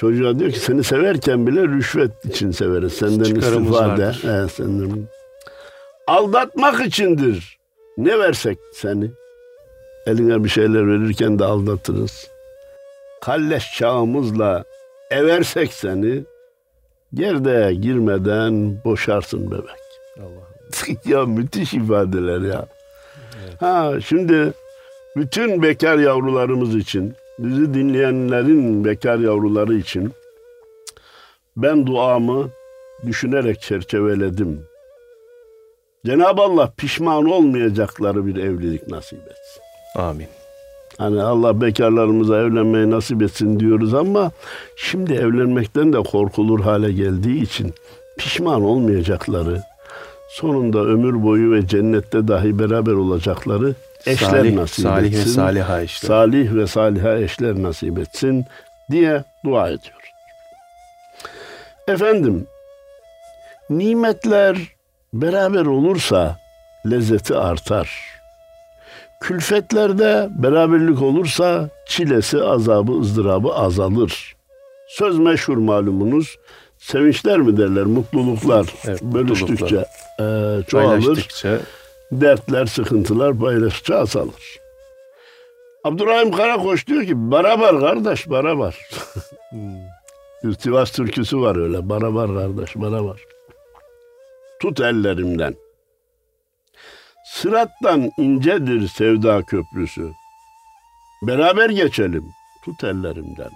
Çocuğa 0.00 0.38
diyor 0.38 0.50
ki 0.50 0.60
seni 0.60 0.84
severken 0.84 1.46
bile 1.46 1.62
rüşvet 1.62 2.24
için 2.24 2.50
severiz. 2.50 2.92
Senden 2.92 3.24
Çıkarımız 3.24 3.70
istifade. 3.70 3.88
vardır. 3.88 4.22
He, 4.22 4.48
senden. 4.48 5.08
Aldatmak 6.06 6.86
içindir. 6.86 7.58
Ne 7.98 8.18
versek 8.18 8.58
seni. 8.72 9.10
Eline 10.06 10.44
bir 10.44 10.48
şeyler 10.48 10.86
verirken 10.86 11.38
de 11.38 11.44
aldatırız. 11.44 12.28
Kalleş 13.22 13.74
çağımızla 13.76 14.64
eversek 15.10 15.72
seni. 15.72 16.24
Gerdeğe 17.14 17.74
girmeden 17.74 18.84
boşarsın 18.84 19.50
bebek. 19.50 19.80
Allah. 20.18 20.96
ya 21.04 21.24
müthiş 21.24 21.74
ifadeler 21.74 22.40
ya. 22.40 22.66
Ha 23.60 23.92
şimdi 24.06 24.52
bütün 25.16 25.62
bekar 25.62 25.98
yavrularımız 25.98 26.76
için, 26.76 27.14
bizi 27.40 27.74
dinleyenlerin 27.74 28.84
bekar 28.84 29.18
yavruları 29.18 29.74
için 29.74 30.12
ben 31.56 31.86
duamı 31.86 32.48
düşünerek 33.06 33.60
çerçeveledim. 33.60 34.60
Cenab-ı 36.06 36.42
Allah 36.42 36.72
pişman 36.76 37.24
olmayacakları 37.24 38.26
bir 38.26 38.36
evlilik 38.36 38.88
nasip 38.88 39.18
etsin. 39.18 39.62
Amin. 39.96 40.26
Hani 40.98 41.22
Allah 41.22 41.60
bekarlarımıza 41.60 42.40
evlenmeyi 42.40 42.90
nasip 42.90 43.22
etsin 43.22 43.60
diyoruz 43.60 43.94
ama 43.94 44.30
şimdi 44.76 45.12
evlenmekten 45.12 45.92
de 45.92 46.02
korkulur 46.02 46.60
hale 46.60 46.92
geldiği 46.92 47.42
için 47.42 47.74
pişman 48.18 48.62
olmayacakları, 48.62 49.62
sonunda 50.30 50.78
ömür 50.78 51.22
boyu 51.22 51.52
ve 51.52 51.66
cennette 51.66 52.28
dahi 52.28 52.58
beraber 52.58 52.92
olacakları 52.92 53.74
eşler 54.06 54.28
salih, 54.28 54.54
nasip 54.54 54.82
salih 54.82 55.12
etsin. 55.12 55.30
ve 55.30 55.34
saliha 55.34 55.80
işte. 55.80 56.06
Salih 56.06 56.54
ve 56.54 56.66
saliha 56.66 57.16
eşler 57.16 57.62
nasip 57.62 57.98
etsin 57.98 58.44
diye 58.90 59.24
dua 59.44 59.68
ediyor. 59.68 60.12
Efendim, 61.88 62.46
nimetler 63.70 64.56
beraber 65.12 65.66
olursa 65.66 66.36
lezzeti 66.90 67.34
artar. 67.34 68.20
Külfetlerde 69.20 70.28
beraberlik 70.30 71.02
olursa 71.02 71.68
çilesi, 71.86 72.42
azabı, 72.42 72.92
ızdırabı 72.92 73.54
azalır. 73.54 74.36
Söz 74.88 75.18
meşhur 75.18 75.56
malumunuz. 75.56 76.36
Sevinçler 76.78 77.38
mi 77.38 77.56
derler, 77.56 77.84
mutluluklar 77.84 78.66
Evet, 78.84 79.02
bölüştükçe 79.02 79.76
e, 79.76 80.24
çoğalır 80.68 81.00
Paylaştıkça 81.00 81.58
dertler, 82.12 82.66
sıkıntılar 82.66 83.38
paylaştıkça 83.38 83.96
azalır. 83.96 84.60
Abdurrahim 85.84 86.32
Karakoç 86.32 86.86
diyor 86.86 87.04
ki 87.04 87.12
beraber 87.30 87.80
kardeş 87.80 88.30
beraber. 88.30 88.78
Bir 90.44 90.52
Sivas 90.52 90.90
türküsü 90.92 91.40
var 91.40 91.56
öyle 91.56 91.88
beraber 91.88 92.26
kardeş 92.26 92.76
beraber. 92.76 93.16
Tut 94.62 94.80
ellerimden. 94.80 95.54
Sırattan 97.24 98.10
incedir 98.18 98.88
sevda 98.88 99.42
köprüsü. 99.42 100.10
Beraber 101.22 101.70
geçelim 101.70 102.24
tut 102.64 102.84
ellerimden. 102.84 103.50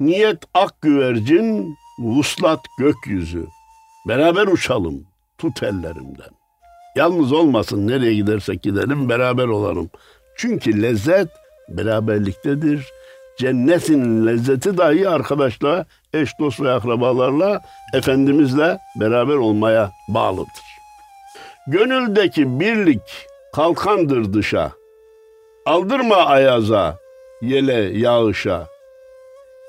Niyet 0.00 0.44
ak 0.54 0.82
güvercin, 0.82 1.76
vuslat 1.98 2.60
gökyüzü. 2.78 3.46
Beraber 4.08 4.46
uçalım 4.46 5.06
tut 5.38 5.62
ellerimden. 5.62 6.41
Yalnız 6.96 7.32
olmasın 7.32 7.88
nereye 7.88 8.14
gidersek 8.14 8.62
gidelim 8.62 9.08
beraber 9.08 9.44
olalım. 9.46 9.90
Çünkü 10.36 10.82
lezzet 10.82 11.28
beraberliktedir. 11.68 12.86
Cennetin 13.38 14.26
lezzeti 14.26 14.78
dahi 14.78 15.08
arkadaşla, 15.08 15.86
eş 16.14 16.30
dost 16.40 16.60
ve 16.60 16.72
akrabalarla, 16.72 17.60
Efendimizle 17.94 18.78
beraber 19.00 19.34
olmaya 19.34 19.90
bağlıdır. 20.08 20.72
Gönüldeki 21.66 22.60
birlik 22.60 23.26
kalkandır 23.54 24.32
dışa. 24.32 24.72
Aldırma 25.66 26.16
ayaza, 26.16 26.98
yele 27.42 27.98
yağışa. 27.98 28.66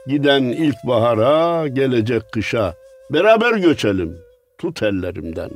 Giden 0.07 0.43
ilkbahara, 0.43 1.67
gelecek 1.67 2.31
kışa. 2.31 2.73
Beraber 3.09 3.53
göçelim, 3.53 4.17
tut 4.57 4.83
ellerimden. 4.83 5.49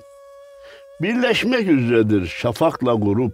Birleşmek 1.01 1.67
üzeredir 1.67 2.25
şafakla 2.25 2.93
grup. 2.93 3.33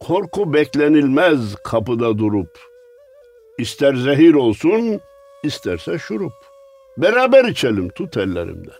Korku 0.00 0.52
beklenilmez 0.52 1.54
kapıda 1.54 2.18
durup. 2.18 2.58
İster 3.58 3.94
zehir 3.94 4.34
olsun, 4.34 5.00
isterse 5.44 5.98
şurup. 5.98 6.32
Beraber 6.98 7.44
içelim 7.44 7.88
tut 7.88 8.16
ellerimden. 8.16 8.74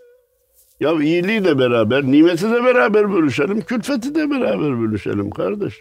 Ya 0.80 0.92
iyiliği 0.92 1.44
de 1.44 1.58
beraber, 1.58 2.02
nimeti 2.02 2.50
de 2.50 2.64
beraber 2.64 3.12
bölüşelim, 3.12 3.60
külfeti 3.60 4.14
de 4.14 4.30
beraber 4.30 4.80
bölüşelim 4.80 5.30
kardeş. 5.30 5.74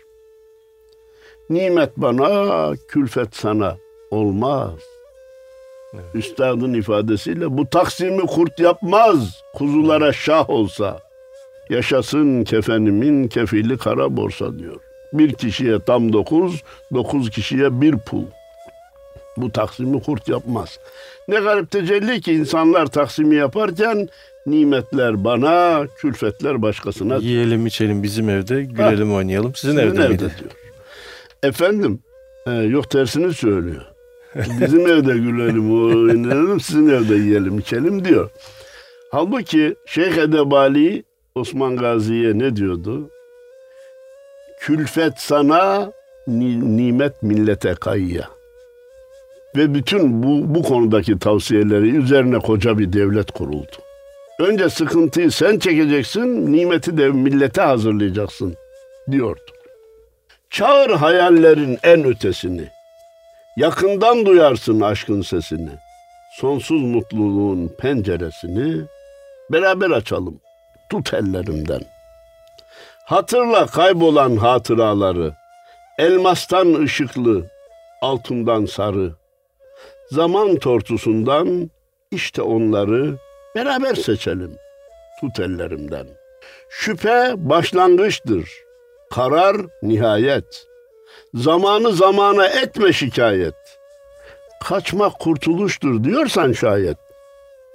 Nimet 1.49 1.97
bana, 1.97 2.73
külfet 2.87 3.35
sana 3.35 3.77
olmaz. 4.11 4.79
Üstadın 6.13 6.73
ifadesiyle 6.73 7.57
bu 7.57 7.69
taksimi 7.69 8.25
kurt 8.25 8.59
yapmaz, 8.59 9.43
kuzulara 9.53 10.13
şah 10.13 10.49
olsa. 10.49 11.06
Yaşasın 11.69 12.43
kefenimin 12.43 13.27
kefili 13.27 13.77
kara 13.77 14.17
borsa 14.17 14.59
diyor. 14.59 14.75
Bir 15.13 15.33
kişiye 15.33 15.79
tam 15.79 16.13
dokuz, 16.13 16.63
dokuz 16.93 17.29
kişiye 17.29 17.81
bir 17.81 17.97
pul. 17.97 18.23
Bu 19.37 19.51
taksimi 19.51 20.01
kurt 20.03 20.29
yapmaz. 20.29 20.79
Ne 21.27 21.39
garip 21.39 21.71
tecelli 21.71 22.21
ki 22.21 22.33
insanlar 22.33 22.85
taksimi 22.85 23.35
yaparken 23.35 24.07
nimetler 24.45 25.23
bana, 25.23 25.87
külfetler 25.97 26.61
başkasına. 26.61 27.15
yiyelim 27.15 27.65
içelim 27.65 28.03
bizim 28.03 28.29
evde, 28.29 28.63
gülelim 28.63 29.13
oynayalım. 29.13 29.55
Sizin, 29.55 29.75
Sizin 29.75 29.87
evde, 29.87 30.07
miydi? 30.07 30.19
diyor. 30.19 30.51
Efendim, 31.43 31.99
e, 32.47 32.51
yok 32.51 32.89
tersini 32.89 33.33
söylüyor. 33.33 33.81
Bizim 34.35 34.87
evde 34.87 35.13
gülelim, 35.17 35.85
oynayalım, 35.85 36.59
sizin 36.59 36.89
evde 36.89 37.15
yiyelim, 37.15 37.59
içelim 37.59 38.05
diyor. 38.05 38.29
Halbuki 39.11 39.75
Şeyh 39.85 40.17
Edebali 40.17 41.03
Osman 41.37 41.77
Gazi'ye 41.77 42.39
ne 42.39 42.55
diyordu? 42.55 43.09
Külfet 44.59 45.13
sana, 45.17 45.91
ni- 46.27 46.77
nimet 46.77 47.23
millete 47.23 47.73
kayya. 47.75 48.29
Ve 49.55 49.73
bütün 49.73 50.23
bu, 50.23 50.55
bu 50.55 50.63
konudaki 50.63 51.19
tavsiyeleri 51.19 51.95
üzerine 51.97 52.39
koca 52.39 52.77
bir 52.79 52.93
devlet 52.93 53.31
kuruldu. 53.31 53.75
Önce 54.39 54.69
sıkıntıyı 54.69 55.31
sen 55.31 55.59
çekeceksin, 55.59 56.53
nimeti 56.53 56.97
de 56.97 57.09
millete 57.09 57.61
hazırlayacaksın 57.61 58.55
diyordu. 59.11 59.41
Çağır 60.49 60.89
hayallerin 60.89 61.77
en 61.83 62.03
ötesini. 62.03 62.67
Yakından 63.57 64.25
duyarsın 64.25 64.81
aşkın 64.81 65.21
sesini. 65.21 65.69
Sonsuz 66.39 66.81
mutluluğun 66.81 67.67
penceresini 67.67 68.81
beraber 69.51 69.91
açalım. 69.91 70.39
Tut 70.89 71.13
ellerimden. 71.13 71.81
Hatırla 73.05 73.65
kaybolan 73.65 74.37
hatıraları. 74.37 75.33
Elmastan 75.97 76.73
ışıklı, 76.73 77.45
altından 78.01 78.65
sarı. 78.65 79.13
Zaman 80.11 80.55
tortusundan 80.55 81.71
işte 82.11 82.41
onları 82.41 83.15
beraber 83.55 83.95
seçelim. 83.95 84.57
Tut 85.21 85.39
ellerimden. 85.39 86.07
Şüphe 86.69 87.33
başlangıçtır. 87.37 88.49
Karar 89.11 89.57
nihayet. 89.81 90.67
Zamanı 91.33 91.91
zamana 91.91 92.47
etme 92.47 92.93
şikayet. 92.93 93.79
Kaçmak 94.63 95.19
kurtuluştur 95.19 96.03
diyorsan 96.03 96.51
şayet. 96.51 96.97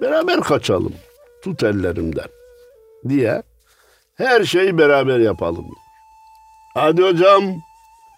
Beraber 0.01 0.41
kaçalım. 0.41 0.93
Tut 1.43 1.63
ellerimden. 1.63 2.42
Diye 3.09 3.43
her 4.15 4.43
şeyi 4.43 4.77
beraber 4.77 5.19
yapalım. 5.19 5.65
Hadi 6.73 7.01
hocam 7.01 7.43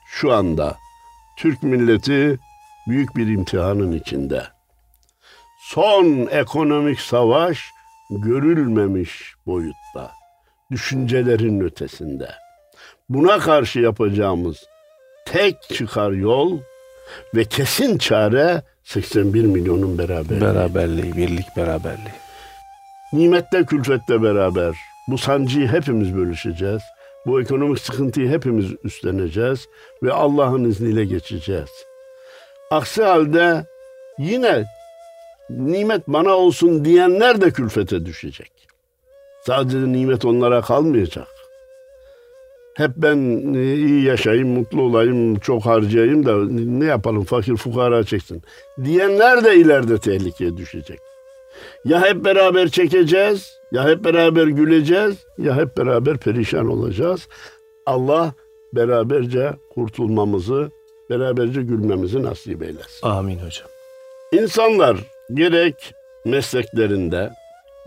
şu 0.07 0.33
anda 0.33 0.77
Türk 1.37 1.63
milleti 1.63 2.39
büyük 2.87 3.15
bir 3.15 3.27
imtihanın 3.27 3.91
içinde. 3.91 4.43
Son 5.59 6.27
ekonomik 6.31 6.99
savaş 6.99 7.59
görülmemiş 8.09 9.33
boyutta. 9.45 10.11
Düşüncelerin 10.71 11.59
ötesinde. 11.59 12.29
Buna 13.09 13.39
karşı 13.39 13.79
yapacağımız 13.79 14.57
tek 15.25 15.61
çıkar 15.61 16.11
yol 16.11 16.59
ve 17.35 17.45
kesin 17.45 17.97
çare 17.97 18.63
81 18.83 19.43
milyonun 19.45 19.97
beraberliği. 19.97 20.41
Beraberliği, 20.41 21.15
birlik 21.17 21.57
beraberliği. 21.57 22.25
Nimette 23.13 23.65
külfette 23.65 24.24
beraber 24.24 24.75
bu 25.07 25.17
sancıyı 25.17 25.67
hepimiz 25.67 26.15
bölüşeceğiz. 26.15 26.81
Bu 27.25 27.41
ekonomik 27.41 27.79
sıkıntıyı 27.79 28.29
hepimiz 28.29 28.65
üstleneceğiz 28.83 29.67
ve 30.03 30.13
Allah'ın 30.13 30.63
izniyle 30.63 31.05
geçeceğiz. 31.05 31.69
Aksi 32.71 33.03
halde 33.03 33.65
yine 34.19 34.65
nimet 35.50 36.07
bana 36.07 36.33
olsun 36.33 36.85
diyenler 36.85 37.41
de 37.41 37.51
külfete 37.51 38.05
düşecek. 38.05 38.51
Sadece 39.45 39.77
nimet 39.77 40.25
onlara 40.25 40.62
kalmayacak. 40.62 41.27
Hep 42.77 42.91
ben 42.95 43.53
e, 43.53 43.75
iyi 43.75 44.03
yaşayayım, 44.03 44.50
mutlu 44.50 44.81
olayım, 44.81 45.39
çok 45.39 45.65
harcayayım 45.65 46.25
da 46.25 46.35
ne 46.50 46.85
yapalım 46.85 47.24
fakir 47.24 47.57
fukara 47.57 48.03
çeksin. 48.03 48.43
Diyenler 48.83 49.43
de 49.43 49.55
ileride 49.55 49.97
tehlikeye 49.97 50.57
düşecek. 50.57 51.00
Ya 51.86 52.01
hep 52.05 52.25
beraber 52.25 52.69
çekeceğiz, 52.69 53.60
ya 53.72 53.89
hep 53.89 54.03
beraber 54.05 54.48
güleceğiz, 54.48 55.15
ya 55.38 55.55
hep 55.55 55.77
beraber 55.77 56.17
perişan 56.17 56.69
olacağız. 56.69 57.27
Allah 57.86 58.34
beraberce 58.74 59.53
kurtulmamızı, 59.74 60.72
beraberce 61.10 61.62
gülmemizi 61.62 62.24
nasip 62.24 62.63
eylesin. 62.63 63.07
Amin 63.07 63.36
hocam. 63.36 63.67
İnsanlar 64.31 64.98
gerek 65.34 65.93
mesleklerinde, 66.25 67.31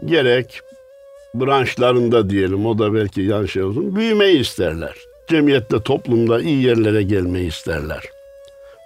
gerek 0.04 0.60
branşlarında 1.34 2.30
diyelim, 2.30 2.66
o 2.66 2.78
da 2.78 2.94
belki 2.94 3.20
yan 3.20 3.46
şey 3.46 3.62
olsun, 3.62 3.96
büyümeyi 3.96 4.40
isterler. 4.40 4.94
Cemiyette, 5.28 5.82
toplumda 5.82 6.40
iyi 6.40 6.64
yerlere 6.64 7.02
gelmeyi 7.02 7.48
isterler. 7.48 8.02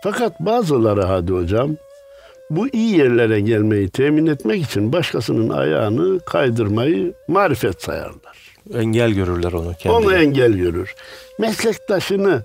Fakat 0.03 0.41
bazıları 0.41 1.03
hadi 1.03 1.33
hocam, 1.33 1.77
bu 2.57 2.69
iyi 2.69 2.99
yerlere 2.99 3.41
gelmeyi 3.41 3.89
temin 3.89 4.27
etmek 4.27 4.63
için 4.63 4.93
başkasının 4.93 5.49
ayağını 5.49 6.21
kaydırmayı 6.21 7.15
marifet 7.29 7.83
sayarlar. 7.83 8.57
Engel 8.75 9.11
görürler 9.11 9.53
onu 9.53 9.75
kendileri. 9.75 10.07
Onu 10.07 10.15
engel 10.15 10.53
görür. 10.53 10.95
Meslektaşını 11.39 12.43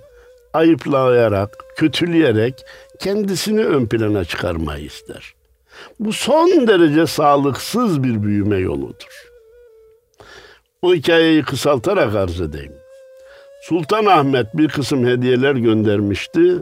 ayıplayarak, 0.54 1.66
kötüleyerek 1.76 2.54
kendisini 3.00 3.66
ön 3.66 3.88
plana 3.88 4.26
çıkarmayı 4.26 4.86
ister. 4.86 5.34
Bu 6.00 6.14
son 6.14 6.68
derece 6.68 7.08
sağlıksız 7.08 8.04
bir 8.04 8.24
büyüme 8.24 8.58
yoludur. 8.58 9.30
O 10.82 10.94
hikayeyi 10.94 11.44
kısaltarak 11.44 12.16
arz 12.16 12.42
edeyim. 12.42 12.74
Sultan 13.64 14.06
Ahmet 14.06 14.58
bir 14.58 14.68
kısım 14.68 15.08
hediyeler 15.08 15.56
göndermişti 15.56 16.54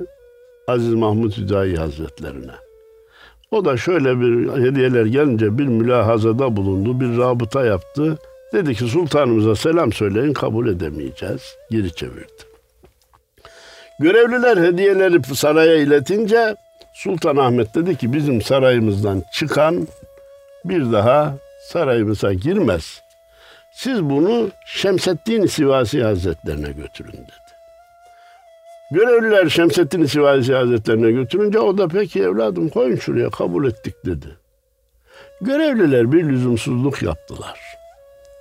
Aziz 0.68 0.94
Mahmut 0.94 1.38
Hüdayi 1.38 1.76
Hazretlerine. 1.78 2.65
O 3.52 3.66
da 3.66 3.78
şöyle 3.78 4.20
bir 4.20 4.62
hediyeler 4.64 5.06
gelince 5.06 5.58
bir 5.58 5.68
mülahazada 5.68 6.56
bulundu, 6.56 7.00
bir 7.00 7.18
rabıta 7.18 7.66
yaptı. 7.66 8.18
Dedi 8.54 8.76
ki 8.76 8.86
sultanımıza 8.86 9.56
selam 9.56 9.94
söyleyin 9.94 10.34
kabul 10.34 10.68
edemeyeceğiz. 10.68 11.56
Geri 11.72 11.96
çevirdi. 11.96 12.44
Görevliler 14.00 14.58
hediyeleri 14.58 15.24
saraya 15.24 15.76
iletince 15.76 16.56
Sultan 16.96 17.36
Ahmet 17.36 17.76
dedi 17.76 17.98
ki 17.98 18.14
bizim 18.14 18.42
sarayımızdan 18.42 19.24
çıkan 19.34 19.88
bir 20.66 20.92
daha 20.92 21.38
sarayımıza 21.72 22.34
girmez. 22.34 23.02
Siz 23.74 24.04
bunu 24.04 24.50
Şemseddin 24.66 25.46
Sivasi 25.46 26.04
Hazretlerine 26.04 26.72
götürün 26.72 27.14
dedi. 27.14 27.45
Görevliler 28.92 29.50
Şemseddin 29.50 30.06
Sivasi 30.06 30.54
Hazretlerine 30.54 31.12
götürünce 31.12 31.60
o 31.60 31.78
da 31.78 31.88
peki 31.88 32.22
evladım 32.22 32.70
koyun 32.70 32.96
şuraya 32.96 33.30
kabul 33.30 33.68
ettik 33.68 33.96
dedi. 34.06 34.28
Görevliler 35.42 36.12
bir 36.12 36.24
lüzumsuzluk 36.24 37.02
yaptılar. 37.02 37.60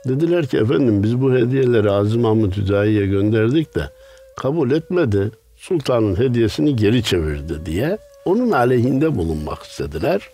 Dediler 0.08 0.46
ki 0.46 0.56
efendim 0.56 1.02
biz 1.02 1.20
bu 1.20 1.34
hediyeleri 1.34 1.90
Aziz 1.90 2.16
Mahmut 2.16 2.56
Hüdayi'ye 2.56 3.06
gönderdik 3.06 3.74
de 3.74 3.90
kabul 4.36 4.70
etmedi. 4.70 5.30
Sultanın 5.56 6.18
hediyesini 6.18 6.76
geri 6.76 7.02
çevirdi 7.02 7.66
diye 7.66 7.98
onun 8.24 8.50
aleyhinde 8.50 9.16
bulunmak 9.16 9.62
istediler. 9.62 10.28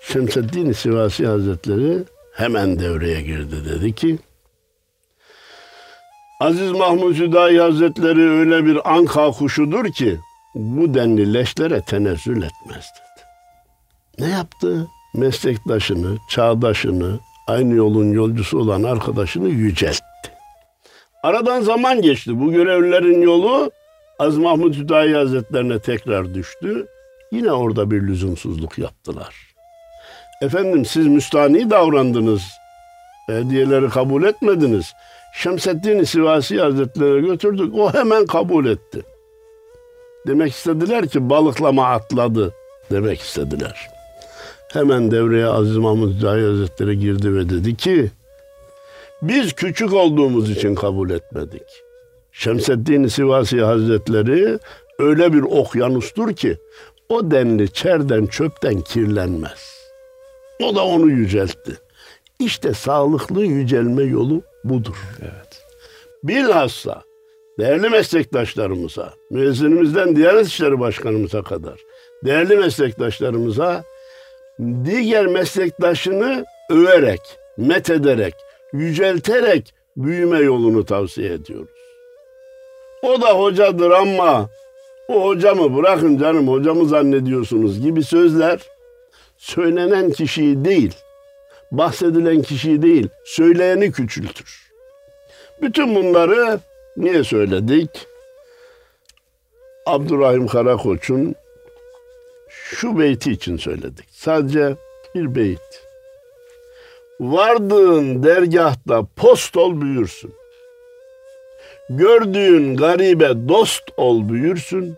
Şemseddin 0.00 0.72
Sivasi 0.72 1.26
Hazretleri 1.26 1.98
hemen 2.32 2.78
devreye 2.78 3.22
girdi 3.22 3.56
dedi 3.72 3.94
ki 3.94 4.18
Aziz 6.40 6.72
Mahmud 6.72 7.14
Hüdayi 7.14 7.60
Hazretleri 7.60 8.30
öyle 8.30 8.66
bir 8.66 8.94
anka 8.94 9.30
kuşudur 9.30 9.92
ki 9.92 10.16
bu 10.54 10.94
denli 10.94 11.34
leşlere 11.34 11.80
tenezzül 11.80 12.42
etmez 12.42 12.86
dedi. 12.94 13.24
Ne 14.18 14.28
yaptı? 14.28 14.86
Meslektaşını, 15.14 16.16
çağdaşını, 16.30 17.18
aynı 17.46 17.74
yolun 17.74 18.12
yolcusu 18.12 18.58
olan 18.58 18.82
arkadaşını 18.82 19.48
yüceltti. 19.48 20.30
Aradan 21.22 21.60
zaman 21.60 22.02
geçti. 22.02 22.40
Bu 22.40 22.52
görevlilerin 22.52 23.22
yolu 23.22 23.70
Aziz 24.18 24.38
Mahmud 24.38 24.74
Hüdayi 24.74 25.14
Hazretlerine 25.14 25.78
tekrar 25.78 26.34
düştü. 26.34 26.86
Yine 27.32 27.52
orada 27.52 27.90
bir 27.90 28.02
lüzumsuzluk 28.02 28.78
yaptılar. 28.78 29.34
Efendim 30.42 30.84
siz 30.84 31.06
müstani 31.06 31.70
davrandınız. 31.70 32.42
Hediyeleri 33.26 33.88
kabul 33.88 34.22
etmediniz. 34.22 34.94
Şemseddin 35.38 36.02
Sivasi 36.02 36.60
Hazretleri'ne 36.60 37.26
götürdük. 37.26 37.74
O 37.74 37.94
hemen 37.94 38.26
kabul 38.26 38.66
etti. 38.66 39.02
Demek 40.26 40.52
istediler 40.52 41.08
ki 41.08 41.30
balıklama 41.30 41.86
atladı 41.86 42.54
demek 42.90 43.20
istediler. 43.20 43.88
Hemen 44.72 45.10
devreye 45.10 45.46
Aziz 45.46 45.76
Mahmud 45.76 46.18
Hüdayi 46.18 46.46
Hazretleri 46.46 46.98
girdi 46.98 47.34
ve 47.34 47.48
dedi 47.48 47.76
ki 47.76 48.10
biz 49.22 49.52
küçük 49.52 49.92
olduğumuz 49.92 50.50
için 50.50 50.74
kabul 50.74 51.10
etmedik. 51.10 51.82
Şemseddin 52.32 53.06
Sivasi 53.06 53.60
Hazretleri 53.60 54.58
öyle 54.98 55.32
bir 55.32 55.42
okyanustur 55.42 56.36
ki 56.36 56.56
o 57.08 57.30
denli 57.30 57.72
çerden 57.72 58.26
çöpten 58.26 58.80
kirlenmez. 58.80 59.90
O 60.62 60.74
da 60.74 60.84
onu 60.84 61.10
yüceltti. 61.10 61.72
İşte 62.38 62.74
sağlıklı 62.74 63.44
yücelme 63.44 64.02
yolu 64.02 64.42
budur. 64.68 64.96
Evet. 65.22 65.62
Bilhassa 66.22 67.02
değerli 67.58 67.88
meslektaşlarımıza, 67.88 69.12
müezzinimizden 69.30 70.16
Diyanet 70.16 70.46
İşleri 70.46 70.80
Başkanımıza 70.80 71.42
kadar 71.42 71.80
değerli 72.24 72.56
meslektaşlarımıza 72.56 73.84
diğer 74.84 75.26
meslektaşını 75.26 76.44
överek, 76.70 77.20
met 77.56 77.90
ederek, 77.90 78.34
yücelterek 78.72 79.74
büyüme 79.96 80.38
yolunu 80.38 80.84
tavsiye 80.84 81.32
ediyoruz. 81.32 81.70
O 83.02 83.20
da 83.20 83.30
hocadır 83.30 83.90
ama 83.90 84.48
o 85.08 85.24
hocamı 85.24 85.76
bırakın 85.76 86.18
canım 86.18 86.48
hocamı 86.48 86.88
zannediyorsunuz 86.88 87.80
gibi 87.80 88.02
sözler 88.02 88.60
söylenen 89.38 90.10
kişiyi 90.10 90.64
değil, 90.64 90.94
bahsedilen 91.72 92.42
kişiyi 92.42 92.82
değil, 92.82 93.08
söyleyeni 93.24 93.92
küçültür. 93.92 94.72
Bütün 95.62 95.94
bunları 95.94 96.60
niye 96.96 97.24
söyledik? 97.24 98.06
Abdurrahim 99.86 100.46
Karakoç'un 100.46 101.34
şu 102.48 102.98
beyti 102.98 103.32
için 103.32 103.56
söyledik. 103.56 104.04
Sadece 104.10 104.76
bir 105.14 105.34
beyit. 105.34 105.88
Vardığın 107.20 108.22
dergahta 108.22 109.02
post 109.16 109.56
ol 109.56 109.80
büyürsün. 109.80 110.34
Gördüğün 111.90 112.76
garibe 112.76 113.48
dost 113.48 113.82
ol 113.96 114.28
büyürsün. 114.28 114.96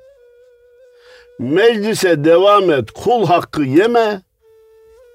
Meclise 1.39 2.25
devam 2.25 2.71
et, 2.71 2.91
kul 2.91 3.27
hakkı 3.27 3.63
yeme. 3.63 4.23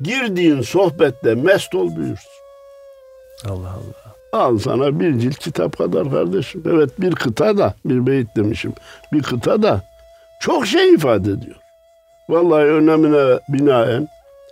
Girdiğin 0.02 0.62
sohbette 0.62 1.36
mest 1.36 1.76
ol 1.76 1.96
buyursun. 1.96 2.32
Allah 3.46 3.70
Allah. 3.70 4.16
Al 4.32 4.58
sana 4.58 5.00
bir 5.00 5.20
cilt 5.20 5.38
kitap 5.38 5.78
kadar 5.78 6.12
kardeşim. 6.12 6.64
Evet 6.70 6.90
bir 7.02 7.16
kıta 7.16 7.58
da, 7.58 7.74
bir 7.86 8.08
beyit 8.08 8.28
demişim. 8.36 8.74
Bir 9.14 9.24
kıta 9.24 9.64
da 9.64 9.82
çok 10.40 10.68
şey 10.68 10.94
ifade 10.94 11.32
ediyor. 11.32 11.56
Vallahi 12.30 12.64
önemine 12.64 13.40
binaen 13.50 14.08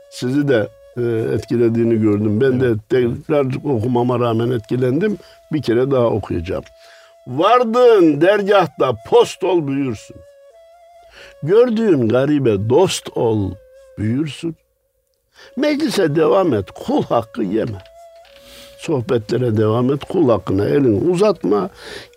sizi 0.10 0.48
de 0.48 0.68
e, 0.98 1.02
etkilediğini 1.36 2.02
gördüm. 2.02 2.42
Ben 2.42 2.62
de 2.62 2.74
tekrar 2.90 3.46
okumama 3.66 4.20
rağmen 4.20 4.52
etkilendim. 4.52 5.18
Bir 5.52 5.62
kere 5.62 5.92
daha 5.92 6.06
okuyacağım. 6.06 6.64
Vardığın 7.28 8.22
dergahta 8.22 8.94
post 9.10 9.44
ol 9.44 9.68
buyursun. 9.68 10.16
Gördüğün 11.44 12.10
garibe 12.10 12.70
dost 12.70 13.10
ol 13.18 13.52
buyursun. 13.98 14.56
Meclise 15.58 16.16
devam 16.16 16.54
et, 16.54 16.72
kul 16.72 17.04
hakkı 17.04 17.44
yeme. 17.44 17.84
Sohbetlere 18.78 19.58
devam 19.58 19.94
et, 19.94 20.06
kul 20.06 20.30
hakkına 20.30 20.66
elini 20.66 21.12
uzatma. 21.12 21.70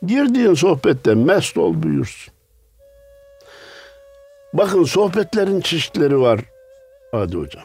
Girdiğin 0.07 0.55
sohbette 0.55 1.15
mest 1.15 1.57
ol 1.57 1.83
buyursun. 1.83 2.35
Bakın 4.53 4.85
sohbetlerin 4.85 5.61
çeşitleri 5.61 6.21
var 6.21 6.41
Hadi 7.17 7.37
hocam. 7.37 7.65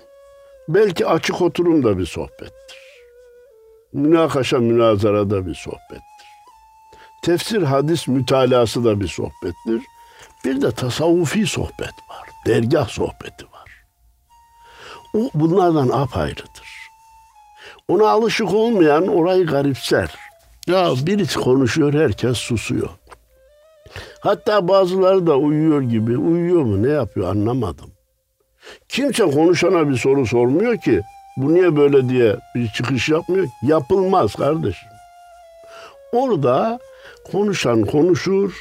Belki 0.68 1.06
açık 1.08 1.42
oturum 1.42 1.84
da 1.84 1.98
bir 1.98 2.06
sohbettir. 2.06 2.78
Münakaşa 3.94 4.60
münazara 4.60 5.30
da 5.30 5.46
bir 5.46 5.56
sohbettir. 5.56 6.02
Tefsir 7.24 7.62
hadis 7.62 8.08
mütalası 8.08 8.84
da 8.86 9.00
bir 9.00 9.08
sohbettir. 9.08 9.82
Bir 10.46 10.62
de 10.62 10.72
tasavvufi 10.72 11.48
sohbet 11.48 11.94
var. 12.10 12.30
Dergah 12.46 12.88
sohbeti 12.88 13.46
var. 13.46 13.61
O 15.16 15.30
bunlardan 15.34 15.90
apayrıdır. 15.90 16.82
Ona 17.88 18.10
alışık 18.10 18.54
olmayan 18.54 19.08
orayı 19.08 19.46
garipser. 19.46 20.16
Ya 20.68 20.92
birisi 21.06 21.40
konuşuyor 21.40 21.94
herkes 21.94 22.38
susuyor. 22.38 22.90
Hatta 24.20 24.68
bazıları 24.68 25.28
da 25.28 25.38
uyuyor 25.38 25.82
gibi. 25.82 26.18
Uyuyor 26.18 26.62
mu 26.62 26.84
ne 26.84 26.90
yapıyor 26.90 27.30
anlamadım. 27.30 27.92
Kimse 28.90 29.32
konuşana 29.32 29.90
bir 29.90 29.98
soru 29.98 30.26
sormuyor 30.26 30.78
ki. 30.78 31.02
Bu 31.38 31.54
niye 31.54 31.76
böyle 31.76 32.10
diye 32.10 32.38
bir 32.56 32.68
çıkış 32.68 33.10
yapmıyor. 33.10 33.48
Yapılmaz 33.64 34.36
kardeşim. 34.36 34.90
Orada 36.12 36.80
konuşan 37.32 37.86
konuşur, 37.86 38.54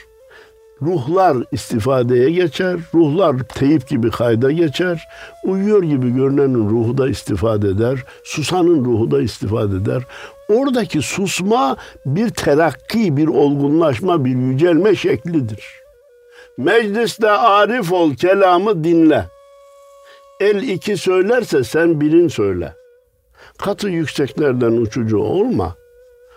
ruhlar 0.83 1.37
istifadeye 1.53 2.31
geçer, 2.31 2.81
ruhlar 2.95 3.38
teyip 3.38 3.88
gibi 3.88 4.11
kayda 4.11 4.51
geçer, 4.51 5.09
uyuyor 5.45 5.83
gibi 5.83 6.14
görünenin 6.14 6.71
ruhu 6.71 6.99
da 6.99 7.09
istifade 7.09 7.69
eder, 7.69 8.05
susanın 8.25 8.85
ruhu 8.85 9.11
da 9.11 9.23
istifade 9.23 9.77
eder. 9.77 10.03
Oradaki 10.49 11.03
susma 11.03 11.77
bir 12.07 12.31
terakki, 12.31 13.16
bir 13.16 13.27
olgunlaşma, 13.27 14.25
bir 14.25 14.37
yücelme 14.37 14.95
şeklidir. 14.95 15.64
Mecliste 16.59 17.31
arif 17.31 17.93
ol, 17.93 18.14
kelamı 18.14 18.85
dinle. 18.85 19.27
El 20.40 20.62
iki 20.62 20.97
söylerse 20.97 21.64
sen 21.64 22.01
birin 22.01 22.29
söyle. 22.29 22.75
Katı 23.59 23.88
yükseklerden 23.88 24.73
uçucu 24.73 25.19
olma. 25.19 25.75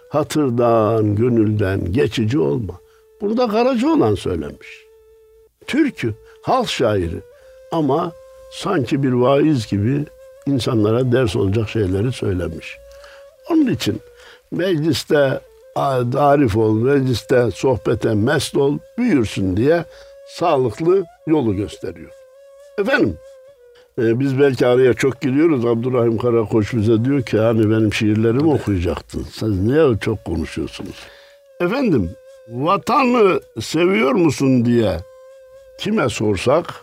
Hatırdan, 0.09 1.15
gönülden 1.15 1.91
geçici 1.91 2.39
olma. 2.39 2.82
Burada 3.23 3.47
Karacaoğlan 3.47 4.15
söylemiş. 4.15 4.85
Türkü, 5.67 6.13
halk 6.41 6.69
şairi 6.69 7.19
ama 7.71 8.11
sanki 8.51 9.03
bir 9.03 9.11
vaiz 9.11 9.67
gibi 9.67 10.05
insanlara 10.45 11.11
ders 11.11 11.35
olacak 11.35 11.69
şeyleri 11.69 12.11
söylemiş. 12.11 12.77
Onun 13.49 13.67
için 13.67 14.01
mecliste 14.51 15.39
arif 16.15 16.57
ol, 16.57 16.73
mecliste 16.73 17.51
sohbete 17.51 18.13
mest 18.13 18.57
ol, 18.57 18.77
büyürsün 18.97 19.57
diye 19.57 19.85
sağlıklı 20.27 21.05
yolu 21.27 21.55
gösteriyor. 21.55 22.11
Efendim, 22.77 23.17
e, 23.99 24.19
biz 24.19 24.39
belki 24.39 24.67
araya 24.67 24.93
çok 24.93 25.21
giriyoruz. 25.21 25.65
Abdurrahim 25.65 26.17
Karakoç 26.17 26.73
bize 26.73 27.05
diyor 27.05 27.21
ki 27.21 27.39
hani 27.39 27.69
benim 27.69 27.93
şiirlerimi 27.93 28.53
okuyacaktın. 28.53 29.25
Siz 29.31 29.59
niye 29.59 29.97
çok 30.01 30.25
konuşuyorsunuz? 30.25 30.95
Efendim, 31.59 32.11
vatanı 32.47 33.41
seviyor 33.61 34.11
musun 34.11 34.65
diye 34.65 34.97
kime 35.79 36.09
sorsak 36.09 36.81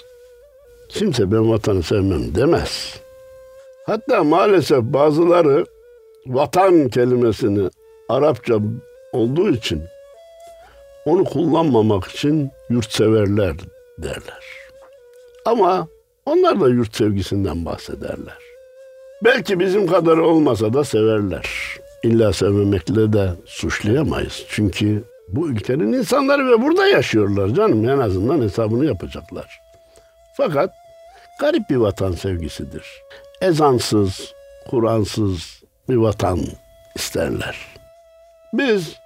kimse 0.88 1.33
ben 1.33 1.51
vatanı 1.51 1.83
sevmem 1.83 2.35
demez. 2.35 3.01
Hatta 3.87 4.25
maalesef 4.25 4.83
bazıları 4.83 5.66
vatan 6.27 6.88
kelimesini 6.88 7.70
Arapça 8.09 8.55
olduğu 9.12 9.51
için 9.51 9.83
onu 11.05 11.25
kullanmamak 11.25 12.07
için 12.07 12.51
yurtseverler 12.70 13.57
derler. 13.99 14.44
Ama 15.44 15.88
onlar 16.27 16.61
da 16.61 16.68
yurt 16.68 16.96
sevgisinden 16.96 17.64
bahsederler. 17.64 18.38
Belki 19.25 19.61
bizim 19.61 19.87
kadar 19.87 20.16
olmasa 20.16 20.73
da 20.73 20.85
severler. 20.85 21.51
İlla 22.03 22.33
sevmemekle 22.33 23.12
de 23.12 23.31
suçlayamayız. 23.46 24.44
Çünkü 24.49 25.05
bu 25.32 25.48
ülkenin 25.48 25.92
insanları 25.92 26.48
ve 26.50 26.62
burada 26.62 26.86
yaşıyorlar 26.86 27.48
canım. 27.48 27.88
En 27.88 27.98
azından 27.98 28.40
hesabını 28.42 28.86
yapacaklar. 28.86 29.60
Fakat 30.36 30.70
garip 31.40 31.70
bir 31.70 31.76
vatan 31.76 32.12
sevgisidir. 32.12 32.86
Ezansız, 33.40 34.32
Kur'ansız 34.70 35.62
bir 35.88 35.96
vatan 35.96 36.40
isterler. 36.94 37.56
Biz 38.52 38.96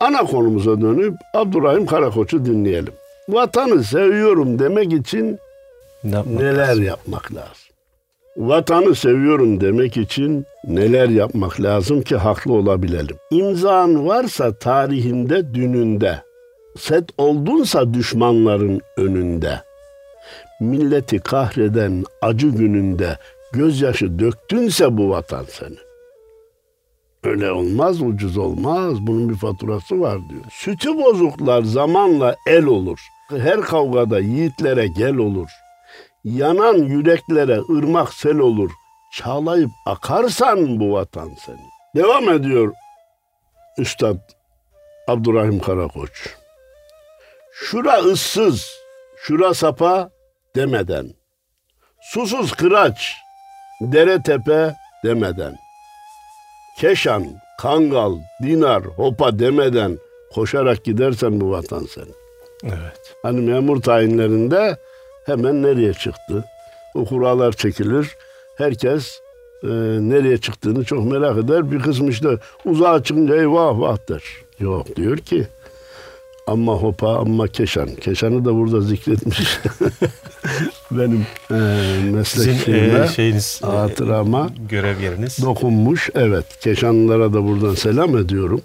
ana 0.00 0.24
konumuza 0.24 0.80
dönüp 0.80 1.14
Abdurrahim 1.34 1.86
Karakoç'u 1.86 2.44
dinleyelim. 2.44 2.94
Vatanı 3.28 3.84
seviyorum 3.84 4.58
demek 4.58 4.92
için 4.92 5.38
Ne 6.04 6.16
yapmak 6.16 6.40
neler 6.40 6.68
lazım? 6.68 6.84
yapmak 6.84 7.34
lazım? 7.34 7.61
Vatanı 8.36 8.94
seviyorum 8.94 9.60
demek 9.60 9.96
için 9.96 10.46
neler 10.64 11.08
yapmak 11.08 11.60
lazım 11.60 12.02
ki 12.02 12.16
haklı 12.16 12.52
olabilelim? 12.52 13.16
İmzan 13.30 14.06
varsa 14.06 14.58
tarihinde 14.58 15.54
dününde, 15.54 16.22
set 16.78 17.04
oldunsa 17.18 17.94
düşmanların 17.94 18.80
önünde, 18.96 19.60
milleti 20.60 21.18
kahreden 21.18 22.04
acı 22.22 22.48
gününde 22.48 23.18
gözyaşı 23.52 24.18
döktünse 24.18 24.96
bu 24.96 25.10
vatan 25.10 25.44
senin. 25.48 25.78
Öyle 27.24 27.50
olmaz, 27.52 28.02
ucuz 28.02 28.38
olmaz. 28.38 28.94
Bunun 29.00 29.28
bir 29.28 29.34
faturası 29.34 30.00
var 30.00 30.18
diyor. 30.30 30.42
Sütü 30.50 30.98
bozuklar 30.98 31.62
zamanla 31.62 32.36
el 32.46 32.64
olur. 32.64 32.98
Her 33.30 33.60
kavgada 33.60 34.20
yiğitlere 34.20 34.86
gel 34.86 35.16
olur. 35.16 35.48
Yanan 36.24 36.74
yüreklere 36.74 37.58
ırmak 37.58 38.14
sel 38.14 38.38
olur. 38.38 38.70
Çağlayıp 39.12 39.70
akarsan 39.86 40.80
bu 40.80 40.92
vatan 40.92 41.30
senin. 41.46 41.72
Devam 41.96 42.28
ediyor 42.28 42.72
Üstad 43.78 44.18
Abdurrahim 45.08 45.60
Karakoç. 45.60 46.28
Şura 47.52 47.98
ıssız, 47.98 48.66
şura 49.16 49.54
sapa 49.54 50.10
demeden. 50.56 51.10
Susuz 52.02 52.52
kıraç, 52.52 53.14
dere 53.80 54.22
tepe 54.22 54.74
demeden. 55.04 55.56
Keşan, 56.78 57.26
Kangal, 57.60 58.16
Dinar, 58.42 58.82
Hopa 58.82 59.38
demeden 59.38 59.98
koşarak 60.34 60.84
gidersen 60.84 61.40
bu 61.40 61.50
vatan 61.50 61.86
senin. 61.94 62.14
Evet. 62.64 63.14
Hani 63.22 63.40
memur 63.40 63.82
tayinlerinde 63.82 64.76
hemen 65.26 65.62
nereye 65.62 65.92
çıktı? 65.92 66.44
O 66.94 67.04
kurallar 67.04 67.52
çekilir. 67.52 68.16
Herkes 68.58 69.20
e, 69.62 69.68
nereye 70.00 70.38
çıktığını 70.38 70.84
çok 70.84 71.12
merak 71.12 71.38
eder. 71.38 71.70
Bir 71.72 71.80
kısmı 71.80 72.10
işte 72.10 72.28
uzağa 72.64 73.02
çıkınca 73.02 73.36
eyvah 73.36 73.80
vah 73.80 73.98
der. 74.08 74.22
Yok 74.60 74.96
diyor 74.96 75.16
ki 75.18 75.46
ama 76.46 76.72
hopa 76.74 77.16
ama 77.16 77.48
keşan. 77.48 77.94
Keşan'ı 77.94 78.44
da 78.44 78.54
burada 78.54 78.80
zikretmiş. 78.80 79.58
Benim 80.90 81.26
e, 81.50 81.54
meslek 82.10 82.44
Sizin 82.44 82.54
şeyime, 82.54 82.98
e, 82.98 83.08
şeyiniz, 83.08 83.60
e, 83.64 83.66
hatırama 83.66 84.50
görev 84.70 85.00
yeriniz. 85.00 85.38
dokunmuş. 85.42 86.10
Evet. 86.14 86.44
Keşanlılara 86.60 87.32
da 87.32 87.44
buradan 87.44 87.74
selam 87.74 88.16
ediyorum. 88.18 88.62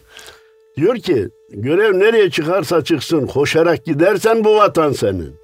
Diyor 0.78 0.96
ki 0.96 1.30
görev 1.50 2.00
nereye 2.00 2.30
çıkarsa 2.30 2.84
çıksın 2.84 3.28
koşarak 3.28 3.86
gidersen 3.86 4.44
bu 4.44 4.56
vatan 4.56 4.92
senin. 4.92 5.36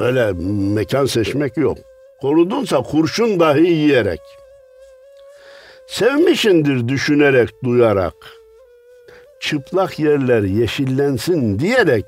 Öyle 0.00 0.32
mekan 0.74 1.06
seçmek 1.06 1.56
yok. 1.56 1.78
Korudunsa 2.20 2.82
kurşun 2.82 3.40
dahi 3.40 3.70
yiyerek. 3.70 4.20
Sevmişindir 5.86 6.88
düşünerek, 6.88 7.48
duyarak. 7.64 8.14
Çıplak 9.40 9.98
yerler 9.98 10.42
yeşillensin 10.42 11.58
diyerek 11.58 12.04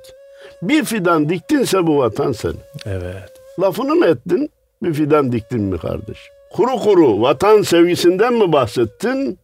Bir 0.62 0.84
fidan 0.84 1.28
diktinse 1.28 1.86
bu 1.86 1.98
vatan 1.98 2.32
senin. 2.32 2.60
Evet. 2.86 3.32
Lafını 3.60 3.94
mı 3.94 4.06
ettin? 4.06 4.50
Bir 4.82 4.94
fidan 4.94 5.32
diktin 5.32 5.60
mi 5.60 5.78
kardeş? 5.78 6.18
Kuru 6.52 6.76
kuru 6.76 7.22
vatan 7.22 7.62
sevgisinden 7.62 8.34
mi 8.34 8.52
bahsettin? 8.52 9.38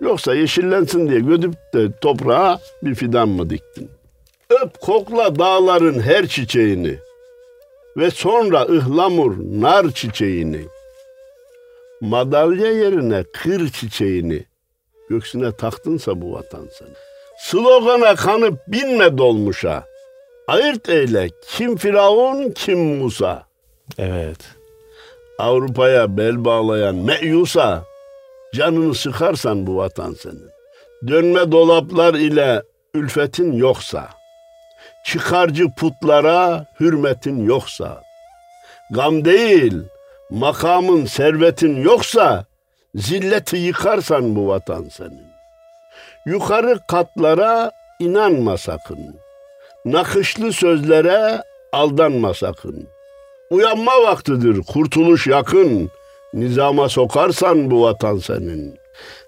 Yoksa 0.00 0.34
yeşillensin 0.34 1.08
diye 1.08 1.20
gödüp 1.20 1.54
de 1.74 1.92
toprağa 2.00 2.58
bir 2.82 2.94
fidan 2.94 3.28
mı 3.28 3.50
diktin? 3.50 3.90
Öp 4.50 4.80
kokla 4.80 5.38
dağların 5.38 6.00
her 6.00 6.26
çiçeğini 6.26 6.98
ve 7.96 8.10
sonra 8.10 8.62
ıhlamur 8.62 9.36
nar 9.60 9.90
çiçeğini. 9.90 10.60
Madalya 12.00 12.72
yerine 12.72 13.24
kır 13.32 13.68
çiçeğini 13.68 14.44
göksüne 15.10 15.52
taktınsa 15.52 16.20
bu 16.20 16.32
vatan 16.32 16.68
seni. 16.78 16.94
Slogana 17.38 18.14
kanıp 18.14 18.58
binme 18.68 19.18
dolmuşa. 19.18 19.84
Ayırt 20.48 20.88
eyle 20.88 21.28
kim 21.48 21.76
Firavun 21.76 22.50
kim 22.50 22.78
Musa. 22.78 23.46
Evet. 23.98 24.38
Avrupa'ya 25.38 26.16
bel 26.16 26.44
bağlayan 26.44 26.94
meyusa 26.94 27.84
canını 28.54 28.94
sıkarsan 28.94 29.66
bu 29.66 29.76
vatan 29.76 30.14
senin. 30.14 30.48
Dönme 31.06 31.52
dolaplar 31.52 32.14
ile 32.14 32.62
ülfetin 32.94 33.52
yoksa, 33.52 34.08
çıkarcı 35.04 35.70
putlara 35.76 36.66
hürmetin 36.80 37.46
yoksa, 37.46 38.02
gam 38.90 39.24
değil 39.24 39.82
makamın 40.30 41.04
servetin 41.06 41.82
yoksa 41.82 42.44
zilleti 42.94 43.56
yıkarsan 43.56 44.36
bu 44.36 44.48
vatan 44.48 44.88
senin. 44.88 45.26
Yukarı 46.26 46.78
katlara 46.88 47.70
inanma 48.00 48.58
sakın. 48.58 49.16
Nakışlı 49.84 50.52
sözlere 50.52 51.42
aldanma 51.72 52.34
sakın. 52.34 52.88
Uyanma 53.50 53.92
vaktidir, 54.02 54.62
kurtuluş 54.62 55.26
yakın. 55.26 55.90
Nizama 56.34 56.88
sokarsan 56.88 57.70
bu 57.70 57.82
vatan 57.82 58.18
senin. 58.18 58.78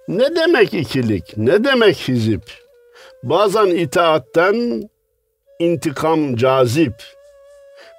Ne 0.08 0.36
demek 0.36 0.74
ikilik, 0.74 1.36
ne 1.36 1.64
demek 1.64 1.96
hizip? 1.96 2.42
Bazen 3.22 3.66
itaatten 3.66 4.88
intikam 5.58 6.36
cazip. 6.36 6.94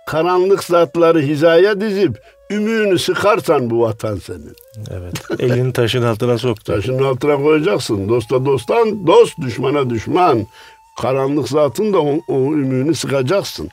Karanlık 0.07 0.63
zatları 0.63 1.19
hizaya 1.19 1.81
dizip 1.81 2.19
ümüğünü 2.51 2.99
sıkarsan 2.99 3.69
bu 3.69 3.81
vatan 3.81 4.15
senin. 4.15 4.55
Evet. 4.91 5.13
Elini 5.39 5.73
taşın 5.73 6.03
altına 6.03 6.37
soktu. 6.37 6.73
Taşın 6.73 7.03
altına 7.03 7.35
koyacaksın. 7.37 8.09
Dosta 8.09 8.45
dosttan, 8.45 9.07
dost 9.07 9.41
düşmana 9.41 9.89
düşman. 9.89 10.47
Karanlık 11.01 11.49
zatın 11.49 11.93
da 11.93 12.01
o, 12.01 12.19
o 12.27 12.37
ümüğünü 12.53 12.95
sıkacaksın. 12.95 13.69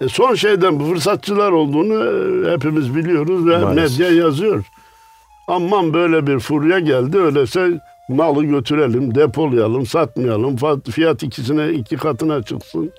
E 0.00 0.08
son 0.08 0.34
şeyden 0.34 0.80
bu 0.80 0.84
fırsatçılar 0.84 1.52
olduğunu 1.52 1.94
e, 2.04 2.52
hepimiz 2.52 2.94
biliyoruz 2.94 3.46
ve 3.46 3.58
Maalesef. 3.58 3.98
medya 3.98 4.14
yazıyor. 4.24 4.64
Aman 5.48 5.94
böyle 5.94 6.26
bir 6.26 6.38
furya 6.38 6.78
geldi 6.78 7.18
öyleyse 7.18 7.80
malı 8.08 8.44
götürelim, 8.44 9.14
depolayalım, 9.14 9.86
satmayalım. 9.86 10.56
Fiyat 10.90 11.22
ikisine 11.22 11.72
iki 11.72 11.96
katına 11.96 12.42
çıksın. 12.42 12.92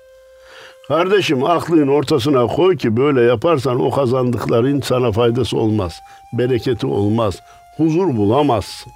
Kardeşim 0.90 1.44
aklın 1.44 1.88
ortasına 1.88 2.46
koy 2.46 2.76
ki 2.76 2.96
böyle 2.96 3.22
yaparsan 3.22 3.80
o 3.80 3.90
kazandıkların 3.90 4.80
sana 4.80 5.12
faydası 5.12 5.56
olmaz. 5.56 6.00
Bereketi 6.32 6.86
olmaz. 6.86 7.42
Huzur 7.76 8.16
bulamazsın. 8.16 8.92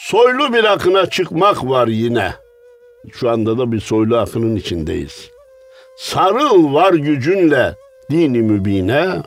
Soylu 0.00 0.52
bir 0.52 0.64
akına 0.64 1.06
çıkmak 1.06 1.64
var 1.64 1.88
yine. 1.88 2.34
Şu 3.12 3.30
anda 3.30 3.58
da 3.58 3.72
bir 3.72 3.80
soylu 3.80 4.16
akının 4.16 4.56
içindeyiz. 4.56 5.30
Sarıl 5.98 6.74
var 6.74 6.92
gücünle 6.92 7.74
dini 8.10 8.42
mübine, 8.42 9.22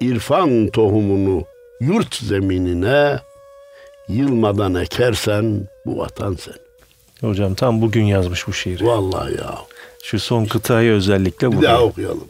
irfan 0.00 0.68
tohumunu 0.68 1.44
yurt 1.80 2.14
zeminine 2.14 3.18
yılmadan 4.08 4.74
ekersen 4.74 5.68
bu 5.86 5.98
vatan 5.98 6.34
sen. 6.34 6.67
Hocam 7.20 7.54
tam 7.54 7.82
bugün 7.82 8.04
yazmış 8.04 8.46
bu 8.48 8.52
şiiri. 8.52 8.86
Vallahi 8.86 9.34
ya. 9.36 9.58
Şu 10.02 10.18
son 10.20 10.44
kıtayı 10.44 10.92
özellikle 10.92 11.50
Bir 11.50 11.56
burada. 11.56 11.66
daha 11.68 11.82
okuyalım. 11.82 12.28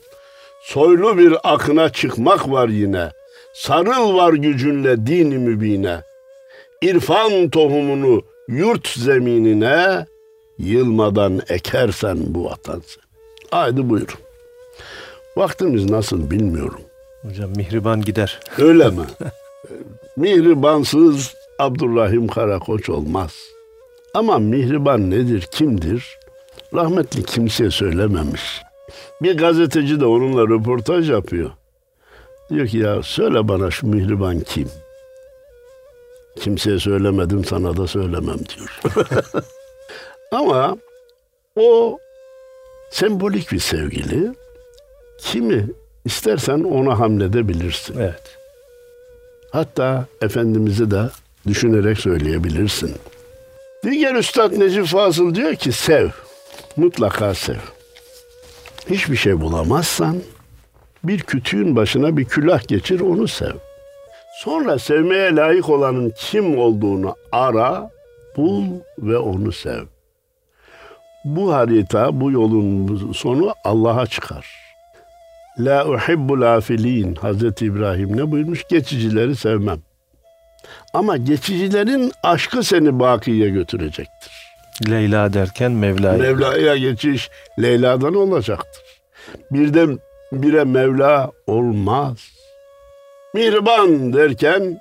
Soylu 0.62 1.18
bir 1.18 1.36
akına 1.44 1.88
çıkmak 1.92 2.50
var 2.50 2.68
yine. 2.68 3.10
Sarıl 3.54 4.14
var 4.14 4.32
gücünle 4.32 5.06
dini 5.06 5.38
mübine. 5.38 6.00
İrfan 6.82 7.50
tohumunu 7.50 8.22
yurt 8.48 8.88
zeminine 8.88 10.06
yılmadan 10.58 11.40
ekersen 11.48 12.18
bu 12.26 12.44
vatan 12.44 12.82
sen. 12.86 13.02
Haydi 13.50 13.90
buyurun. 13.90 14.14
Vaktimiz 15.36 15.90
nasıl 15.90 16.30
bilmiyorum. 16.30 16.80
Hocam 17.22 17.50
mihriban 17.56 18.00
gider. 18.00 18.40
Öyle 18.58 18.88
mi? 18.88 19.02
Mihribansız 20.16 21.34
Abdurrahim 21.58 22.28
Karakoç 22.28 22.88
olmaz. 22.90 23.32
Ama 24.14 24.38
mihriban 24.38 25.10
nedir, 25.10 25.48
kimdir? 25.50 26.18
Rahmetli 26.74 27.22
kimseye 27.22 27.70
söylememiş. 27.70 28.62
Bir 29.22 29.38
gazeteci 29.38 30.00
de 30.00 30.06
onunla 30.06 30.42
röportaj 30.42 31.10
yapıyor. 31.10 31.50
Diyor 32.50 32.66
ki 32.66 32.78
ya 32.78 33.02
söyle 33.02 33.48
bana 33.48 33.70
şu 33.70 33.86
mihriban 33.86 34.40
kim? 34.40 34.68
Kimseye 36.40 36.78
söylemedim 36.78 37.44
sana 37.44 37.76
da 37.76 37.86
söylemem 37.86 38.38
diyor. 38.38 38.80
Ama 40.32 40.76
o 41.56 41.98
sembolik 42.90 43.52
bir 43.52 43.58
sevgili. 43.58 44.34
Kimi 45.18 45.66
istersen 46.04 46.64
ona 46.64 46.98
hamledebilirsin. 46.98 47.98
Evet. 47.98 48.38
Hatta 49.50 50.06
Efendimiz'i 50.22 50.90
de 50.90 51.10
düşünerek 51.46 51.98
söyleyebilirsin. 51.98 52.96
Diğer 53.82 54.14
Üstad 54.14 54.58
Necip 54.58 54.86
Fazıl 54.86 55.34
diyor 55.34 55.54
ki 55.54 55.72
sev. 55.72 56.08
Mutlaka 56.76 57.34
sev. 57.34 57.58
Hiçbir 58.90 59.16
şey 59.16 59.40
bulamazsan 59.40 60.16
bir 61.04 61.20
kütüğün 61.20 61.76
başına 61.76 62.16
bir 62.16 62.24
külah 62.24 62.68
geçir 62.68 63.00
onu 63.00 63.28
sev. 63.28 63.52
Sonra 64.38 64.78
sevmeye 64.78 65.36
layık 65.36 65.68
olanın 65.68 66.12
kim 66.16 66.58
olduğunu 66.58 67.14
ara, 67.32 67.90
bul 68.36 68.64
ve 68.98 69.18
onu 69.18 69.52
sev. 69.52 69.84
Bu 71.24 71.54
harita, 71.54 72.20
bu 72.20 72.30
yolun 72.30 73.12
sonu 73.12 73.54
Allah'a 73.64 74.06
çıkar. 74.06 74.46
La 75.58 75.88
uhibbul 75.88 76.56
afilin. 76.56 77.14
Hazreti 77.14 77.66
İbrahim 77.66 78.16
ne 78.16 78.30
buyurmuş? 78.30 78.64
Geçicileri 78.68 79.36
sevmem. 79.36 79.78
Ama 80.92 81.16
geçicilerin 81.16 82.12
aşkı 82.22 82.62
seni 82.62 83.00
bakiye 83.00 83.48
götürecektir. 83.48 84.32
Leyla 84.90 85.32
derken 85.32 85.72
Mevla'ya. 85.72 86.18
Mevla'ya 86.18 86.76
geçiş 86.76 87.30
Leyla'dan 87.62 88.14
olacaktır. 88.14 88.82
Birden 89.50 89.98
bire 90.32 90.64
Mevla 90.64 91.30
olmaz. 91.46 92.16
Mihriban 93.34 94.12
derken 94.12 94.80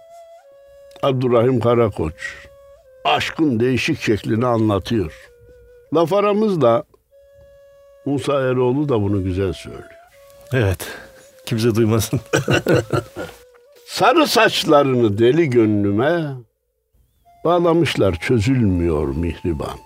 Abdurrahim 1.03 1.59
Karakoç 1.59 2.13
aşkın 3.05 3.59
değişik 3.59 4.01
şeklini 4.01 4.45
anlatıyor. 4.45 5.13
Laf 5.93 6.13
aramızda 6.13 6.83
Musa 8.05 8.41
Eroğlu 8.41 8.89
da 8.89 9.01
bunu 9.01 9.23
güzel 9.23 9.53
söylüyor. 9.53 9.83
Evet. 10.53 10.87
Kimse 11.45 11.75
duymasın. 11.75 12.19
Sarı 13.87 14.27
saçlarını 14.27 15.17
deli 15.17 15.49
gönlüme 15.49 16.33
bağlamışlar 17.45 18.15
çözülmüyor 18.15 19.07
mihriban. 19.07 19.79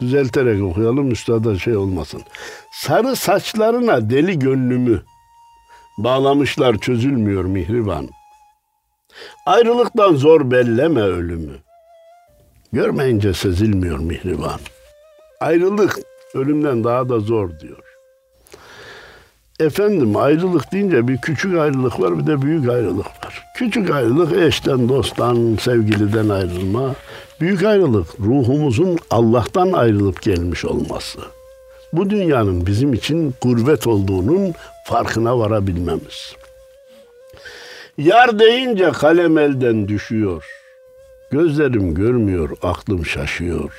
Düzelterek 0.00 0.62
okuyalım 0.62 1.10
üstada 1.10 1.58
şey 1.58 1.76
olmasın. 1.76 2.22
Sarı 2.72 3.16
saçlarına 3.16 4.10
deli 4.10 4.38
gönlümü 4.38 5.02
bağlamışlar 5.98 6.78
çözülmüyor 6.78 7.44
mihriban. 7.44 8.08
Ayrılıktan 9.46 10.14
zor 10.14 10.50
belleme 10.50 11.02
ölümü. 11.02 11.56
Görmeyince 12.72 13.34
sezilmiyor 13.34 13.98
mihriban. 13.98 14.60
Ayrılık 15.40 15.98
ölümden 16.34 16.84
daha 16.84 17.08
da 17.08 17.20
zor 17.20 17.60
diyor. 17.60 17.85
Efendim 19.60 20.16
ayrılık 20.16 20.72
deyince 20.72 21.08
bir 21.08 21.16
küçük 21.16 21.58
ayrılık 21.58 22.00
var 22.00 22.18
bir 22.18 22.26
de 22.26 22.42
büyük 22.42 22.68
ayrılık 22.68 23.06
var. 23.06 23.44
Küçük 23.54 23.90
ayrılık 23.90 24.38
eşten, 24.38 24.88
dosttan, 24.88 25.56
sevgiliden 25.60 26.28
ayrılma. 26.28 26.94
Büyük 27.40 27.62
ayrılık 27.62 28.20
ruhumuzun 28.20 28.98
Allah'tan 29.10 29.72
ayrılıp 29.72 30.22
gelmiş 30.22 30.64
olması. 30.64 31.18
Bu 31.92 32.10
dünyanın 32.10 32.66
bizim 32.66 32.94
için 32.94 33.34
gurbet 33.42 33.86
olduğunun 33.86 34.54
farkına 34.84 35.38
varabilmemiz. 35.38 36.36
Yar 37.98 38.38
deyince 38.38 38.92
kalem 38.92 39.38
elden 39.38 39.88
düşüyor. 39.88 40.44
Gözlerim 41.30 41.94
görmüyor, 41.94 42.50
aklım 42.62 43.06
şaşıyor. 43.06 43.72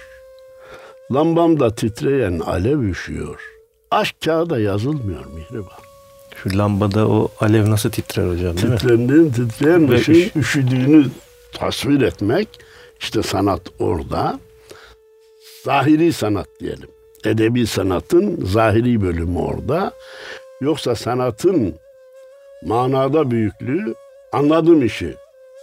Lambamda 1.11 1.75
titreyen 1.75 2.39
alev 2.39 2.79
üşüyor. 2.79 3.56
Aşk 3.91 4.15
kağıda 4.25 4.59
yazılmıyor 4.59 5.25
Mihriban. 5.25 5.77
Şu 6.43 6.57
lambada 6.57 7.07
o 7.07 7.31
alev 7.39 7.69
nasıl 7.71 7.91
titrer 7.91 8.27
hocam 8.33 8.57
değil 8.57 8.67
mi? 8.67 8.77
Titrendiğin 8.77 9.31
titreyen 9.31 9.91
Ve 9.91 9.95
ışığın 9.95 10.13
üş- 10.13 10.39
üşüdüğünü 10.39 11.05
tasvir 11.53 12.01
etmek 12.01 12.47
işte 12.99 13.23
sanat 13.23 13.61
orada. 13.79 14.39
Zahiri 15.63 16.13
sanat 16.13 16.47
diyelim. 16.59 16.89
Edebi 17.25 17.67
sanatın 17.67 18.45
zahiri 18.45 19.01
bölümü 19.01 19.39
orada. 19.39 19.91
Yoksa 20.61 20.95
sanatın 20.95 21.75
manada 22.65 23.31
büyüklüğü 23.31 23.95
anladım 24.31 24.85
işi. 24.85 25.15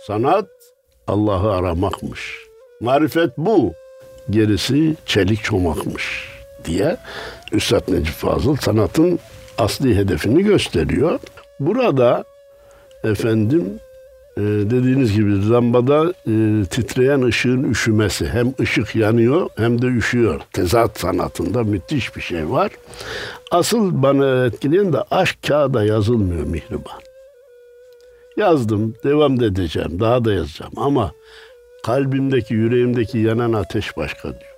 Sanat 0.06 0.46
Allah'ı 1.06 1.52
aramakmış. 1.52 2.38
Marifet 2.80 3.30
bu. 3.38 3.74
Gerisi 4.30 4.96
çelik 5.06 5.42
çomakmış 5.44 6.28
diye 6.64 6.96
Üstad 7.55 7.88
Necip 7.88 8.14
Fazıl 8.14 8.57
sanatın 8.57 9.19
asli 9.59 9.97
hedefini 9.97 10.43
gösteriyor. 10.43 11.21
Burada 11.61 12.25
efendim 13.05 13.81
e, 14.37 14.40
dediğiniz 14.43 15.12
gibi 15.14 15.51
lambada 15.51 16.11
e, 16.11 16.64
titreyen 16.64 17.23
ışığın 17.23 17.71
üşümesi 17.71 18.29
hem 18.29 18.55
ışık 18.61 18.97
yanıyor 18.97 19.51
hem 19.57 19.83
de 19.83 19.87
üşüyor. 19.87 20.40
Tezat 20.53 21.01
sanatında 21.01 21.62
müthiş 21.62 22.17
bir 22.17 22.21
şey 22.21 22.51
var. 22.51 22.71
Asıl 23.51 24.03
bana 24.03 24.45
etkileyen 24.47 24.93
de 24.93 25.03
aşk 25.11 25.38
kağıda 25.49 25.85
yazılmıyor 25.85 26.47
Mihriban. 26.47 27.01
Yazdım, 28.37 28.95
devam 29.05 29.40
da 29.40 29.47
edeceğim, 29.47 30.01
daha 30.01 30.25
da 30.25 30.33
yazacağım 30.33 30.73
ama 30.77 31.12
kalbimdeki, 31.83 32.55
yüreğimdeki 32.55 33.19
yanan 33.19 33.53
ateş 33.53 33.97
başka 33.97 34.29
diyor. 34.29 34.54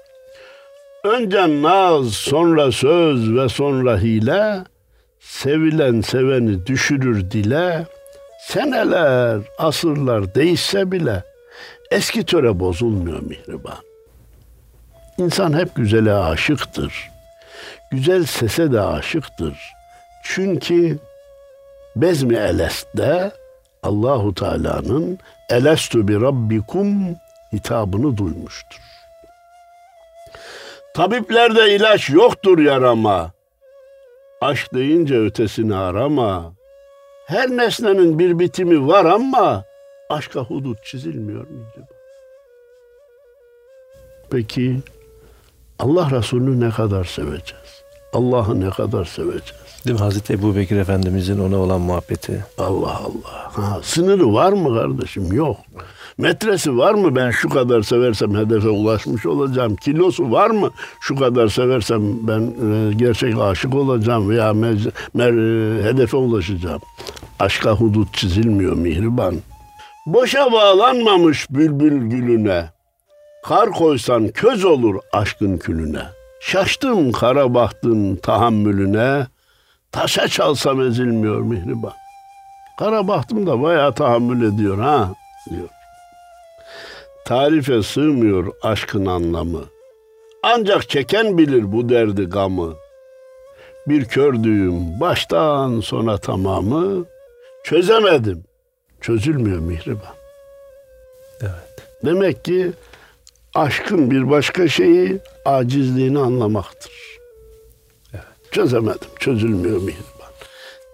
Önce 1.07 1.62
naz, 1.62 2.12
sonra 2.12 2.73
söz 2.73 3.35
ve 3.35 3.49
sonra 3.49 3.99
hile, 3.99 4.64
sevilen 5.21 6.01
seveni 6.01 6.66
düşürür 6.66 7.31
dile, 7.31 7.87
seneler, 8.40 9.40
asırlar 9.59 10.35
değişse 10.35 10.92
bile 10.92 11.25
eski 11.90 12.25
töre 12.25 12.61
bozulmuyor 12.61 13.23
mihriban. 13.23 13.79
İnsan 15.19 15.59
hep 15.59 15.75
güzele 15.75 16.12
aşıktır. 16.12 17.11
Güzel 17.90 18.25
sese 18.25 18.73
de 18.73 18.81
aşıktır. 18.81 19.59
Çünkü 20.25 20.99
Bezmi 21.97 22.37
Elest'te 22.37 23.33
Allahu 23.83 24.35
Teala'nın 24.35 25.19
Elestu 25.51 26.09
bi 26.09 26.21
rabbikum 26.21 27.16
hitabını 27.53 28.16
duymuştur. 28.16 28.87
Tabiplerde 30.97 31.75
ilaç 31.75 32.11
yoktur 32.11 32.59
yarama. 32.59 33.33
Aşk 34.41 34.75
deyince 34.75 35.19
ötesini 35.19 35.77
arama. 35.77 36.53
Her 37.27 37.49
nesnenin 37.51 38.19
bir 38.19 38.39
bitimi 38.39 38.87
var 38.87 39.05
ama 39.05 39.65
aşka 40.11 40.41
hudut 40.41 40.85
çizilmiyor 40.85 41.41
mihriban. 41.41 41.89
Peki 44.31 44.77
Allah 45.79 46.11
Resulü'nü 46.11 46.61
ne 46.61 46.71
kadar 46.71 47.05
seveceğiz? 47.05 47.83
Allah'ı 48.13 48.61
ne 48.61 48.71
kadar 48.71 49.05
seveceğiz? 49.05 49.85
Değil 49.85 49.97
mi? 49.97 50.03
Hazreti 50.03 50.33
Ebu 50.33 50.57
Bekir 50.57 50.77
Efendimizin 50.77 51.39
ona 51.39 51.57
olan 51.57 51.81
muhabbeti. 51.81 52.45
Allah 52.59 53.01
Allah. 53.01 53.51
Ha, 53.53 53.81
sınırı 53.83 54.33
var 54.33 54.53
mı 54.53 54.75
kardeşim? 54.75 55.33
Yok. 55.33 55.57
Metresi 56.18 56.79
var 56.79 56.94
mı? 56.94 57.16
Ben 57.16 57.31
şu 57.31 57.48
kadar 57.48 57.83
seversem 57.83 58.35
hedefe 58.37 58.68
ulaşmış 58.68 59.26
olacağım. 59.26 59.76
Kilosu 59.76 60.31
var 60.31 60.50
mı? 60.50 60.70
Şu 61.00 61.16
kadar 61.16 61.48
seversem 61.48 62.02
ben 62.29 62.40
e, 62.40 62.92
gerçek 62.94 63.38
aşık 63.40 63.74
olacağım 63.74 64.31
veya 64.31 64.50
mec- 64.50 64.92
mer- 65.16 65.81
e, 65.81 65.85
hedefe 65.85 66.16
ulaşacağım. 66.16 66.81
Aşka 67.40 67.70
hudut 67.72 68.14
çizilmiyor 68.14 68.76
mihriban. 68.76 69.35
Boşa 70.07 70.52
bağlanmamış 70.52 71.50
bülbül 71.50 72.11
gülüne. 72.11 72.64
Kar 73.44 73.70
koysan 73.70 74.29
köz 74.29 74.64
olur 74.64 74.94
aşkın 75.12 75.59
külüne. 75.59 76.02
Şaştım 76.40 77.12
kara 77.12 77.55
bahtın 77.55 78.16
tahammülüne. 78.16 79.26
Taşa 79.92 80.29
çalsam 80.29 80.81
ezilmiyor 80.81 81.40
mihriban. 81.40 81.92
Kara 82.79 83.09
bahtım 83.09 83.46
da 83.46 83.62
bayağı 83.62 83.92
tahammül 83.92 84.55
ediyor 84.55 84.79
ha 84.79 85.09
diyor. 85.50 85.68
Tarife 87.27 87.83
sığmıyor 87.83 88.53
aşkın 88.62 89.07
anlamı. 89.07 89.65
Ancak 90.43 90.89
çeken 90.89 91.39
bilir 91.39 91.73
bu 91.73 91.89
derdi 91.89 92.25
gamı. 92.25 92.75
Bir 93.89 94.05
kördüğüm 94.05 95.01
baştan 95.01 95.81
sona 95.81 96.19
tamamı 96.19 97.05
çözemedim. 97.65 98.45
Çözülmüyor 99.01 99.59
mihriban. 99.59 100.15
Evet. 101.41 101.89
Demek 102.05 102.45
ki 102.45 102.73
aşkın 103.55 104.11
bir 104.11 104.31
başka 104.31 104.69
şeyi 104.69 105.19
acizliğini 105.45 106.19
anlamaktır. 106.19 106.93
Çözemedim. 108.51 109.09
Çözülmüyor 109.19 109.83
mihriban. 109.83 110.31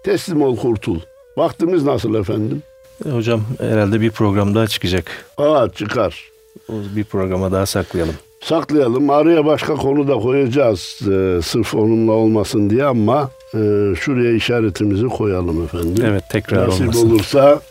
Teslim 0.03 0.41
ol 0.41 0.57
kurtul. 0.57 0.99
Vaktimiz 1.37 1.83
nasıl 1.83 2.15
efendim? 2.15 2.63
Hocam 3.11 3.41
herhalde 3.59 4.01
bir 4.01 4.11
program 4.11 4.55
daha 4.55 4.67
çıkacak. 4.67 5.05
Aa 5.37 5.69
çıkar. 5.69 6.31
O 6.69 6.73
bir 6.95 7.03
programa 7.03 7.51
daha 7.51 7.65
saklayalım. 7.65 8.15
Saklayalım. 8.41 9.09
Araya 9.09 9.45
başka 9.45 9.75
konu 9.75 10.07
da 10.07 10.13
koyacağız. 10.13 10.99
Ee, 11.01 11.39
sırf 11.43 11.75
onunla 11.75 12.11
olmasın 12.11 12.69
diye 12.69 12.85
ama 12.85 13.29
e, 13.53 13.57
şuraya 13.99 14.31
işaretimizi 14.33 15.05
koyalım 15.07 15.63
efendim. 15.63 16.03
Evet 16.07 16.23
tekrar 16.31 16.67
Nasip 16.67 16.81
olmasın. 16.81 17.09
olursa 17.09 17.61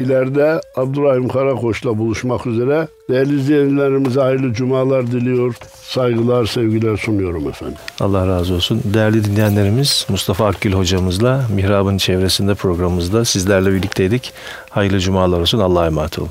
ileride 0.00 0.60
Abdurrahim 0.76 1.28
Karakoç'la 1.28 1.98
buluşmak 1.98 2.46
üzere. 2.46 2.88
Değerli 3.10 3.40
izleyenlerimize 3.40 4.20
hayırlı 4.20 4.52
cumalar 4.52 5.06
diliyor. 5.06 5.54
Saygılar, 5.82 6.46
sevgiler 6.46 6.96
sunuyorum 6.96 7.48
efendim. 7.48 7.76
Allah 8.00 8.26
razı 8.26 8.54
olsun. 8.54 8.82
Değerli 8.84 9.24
dinleyenlerimiz 9.24 10.06
Mustafa 10.08 10.46
Akgül 10.46 10.72
hocamızla 10.72 11.44
Mihrab'ın 11.54 11.98
çevresinde 11.98 12.54
programımızda 12.54 13.24
sizlerle 13.24 13.72
birlikteydik. 13.72 14.32
Hayırlı 14.70 15.00
cumalar 15.00 15.40
olsun. 15.40 15.58
Allah'a 15.58 15.86
emanet 15.86 16.18
olun. 16.18 16.30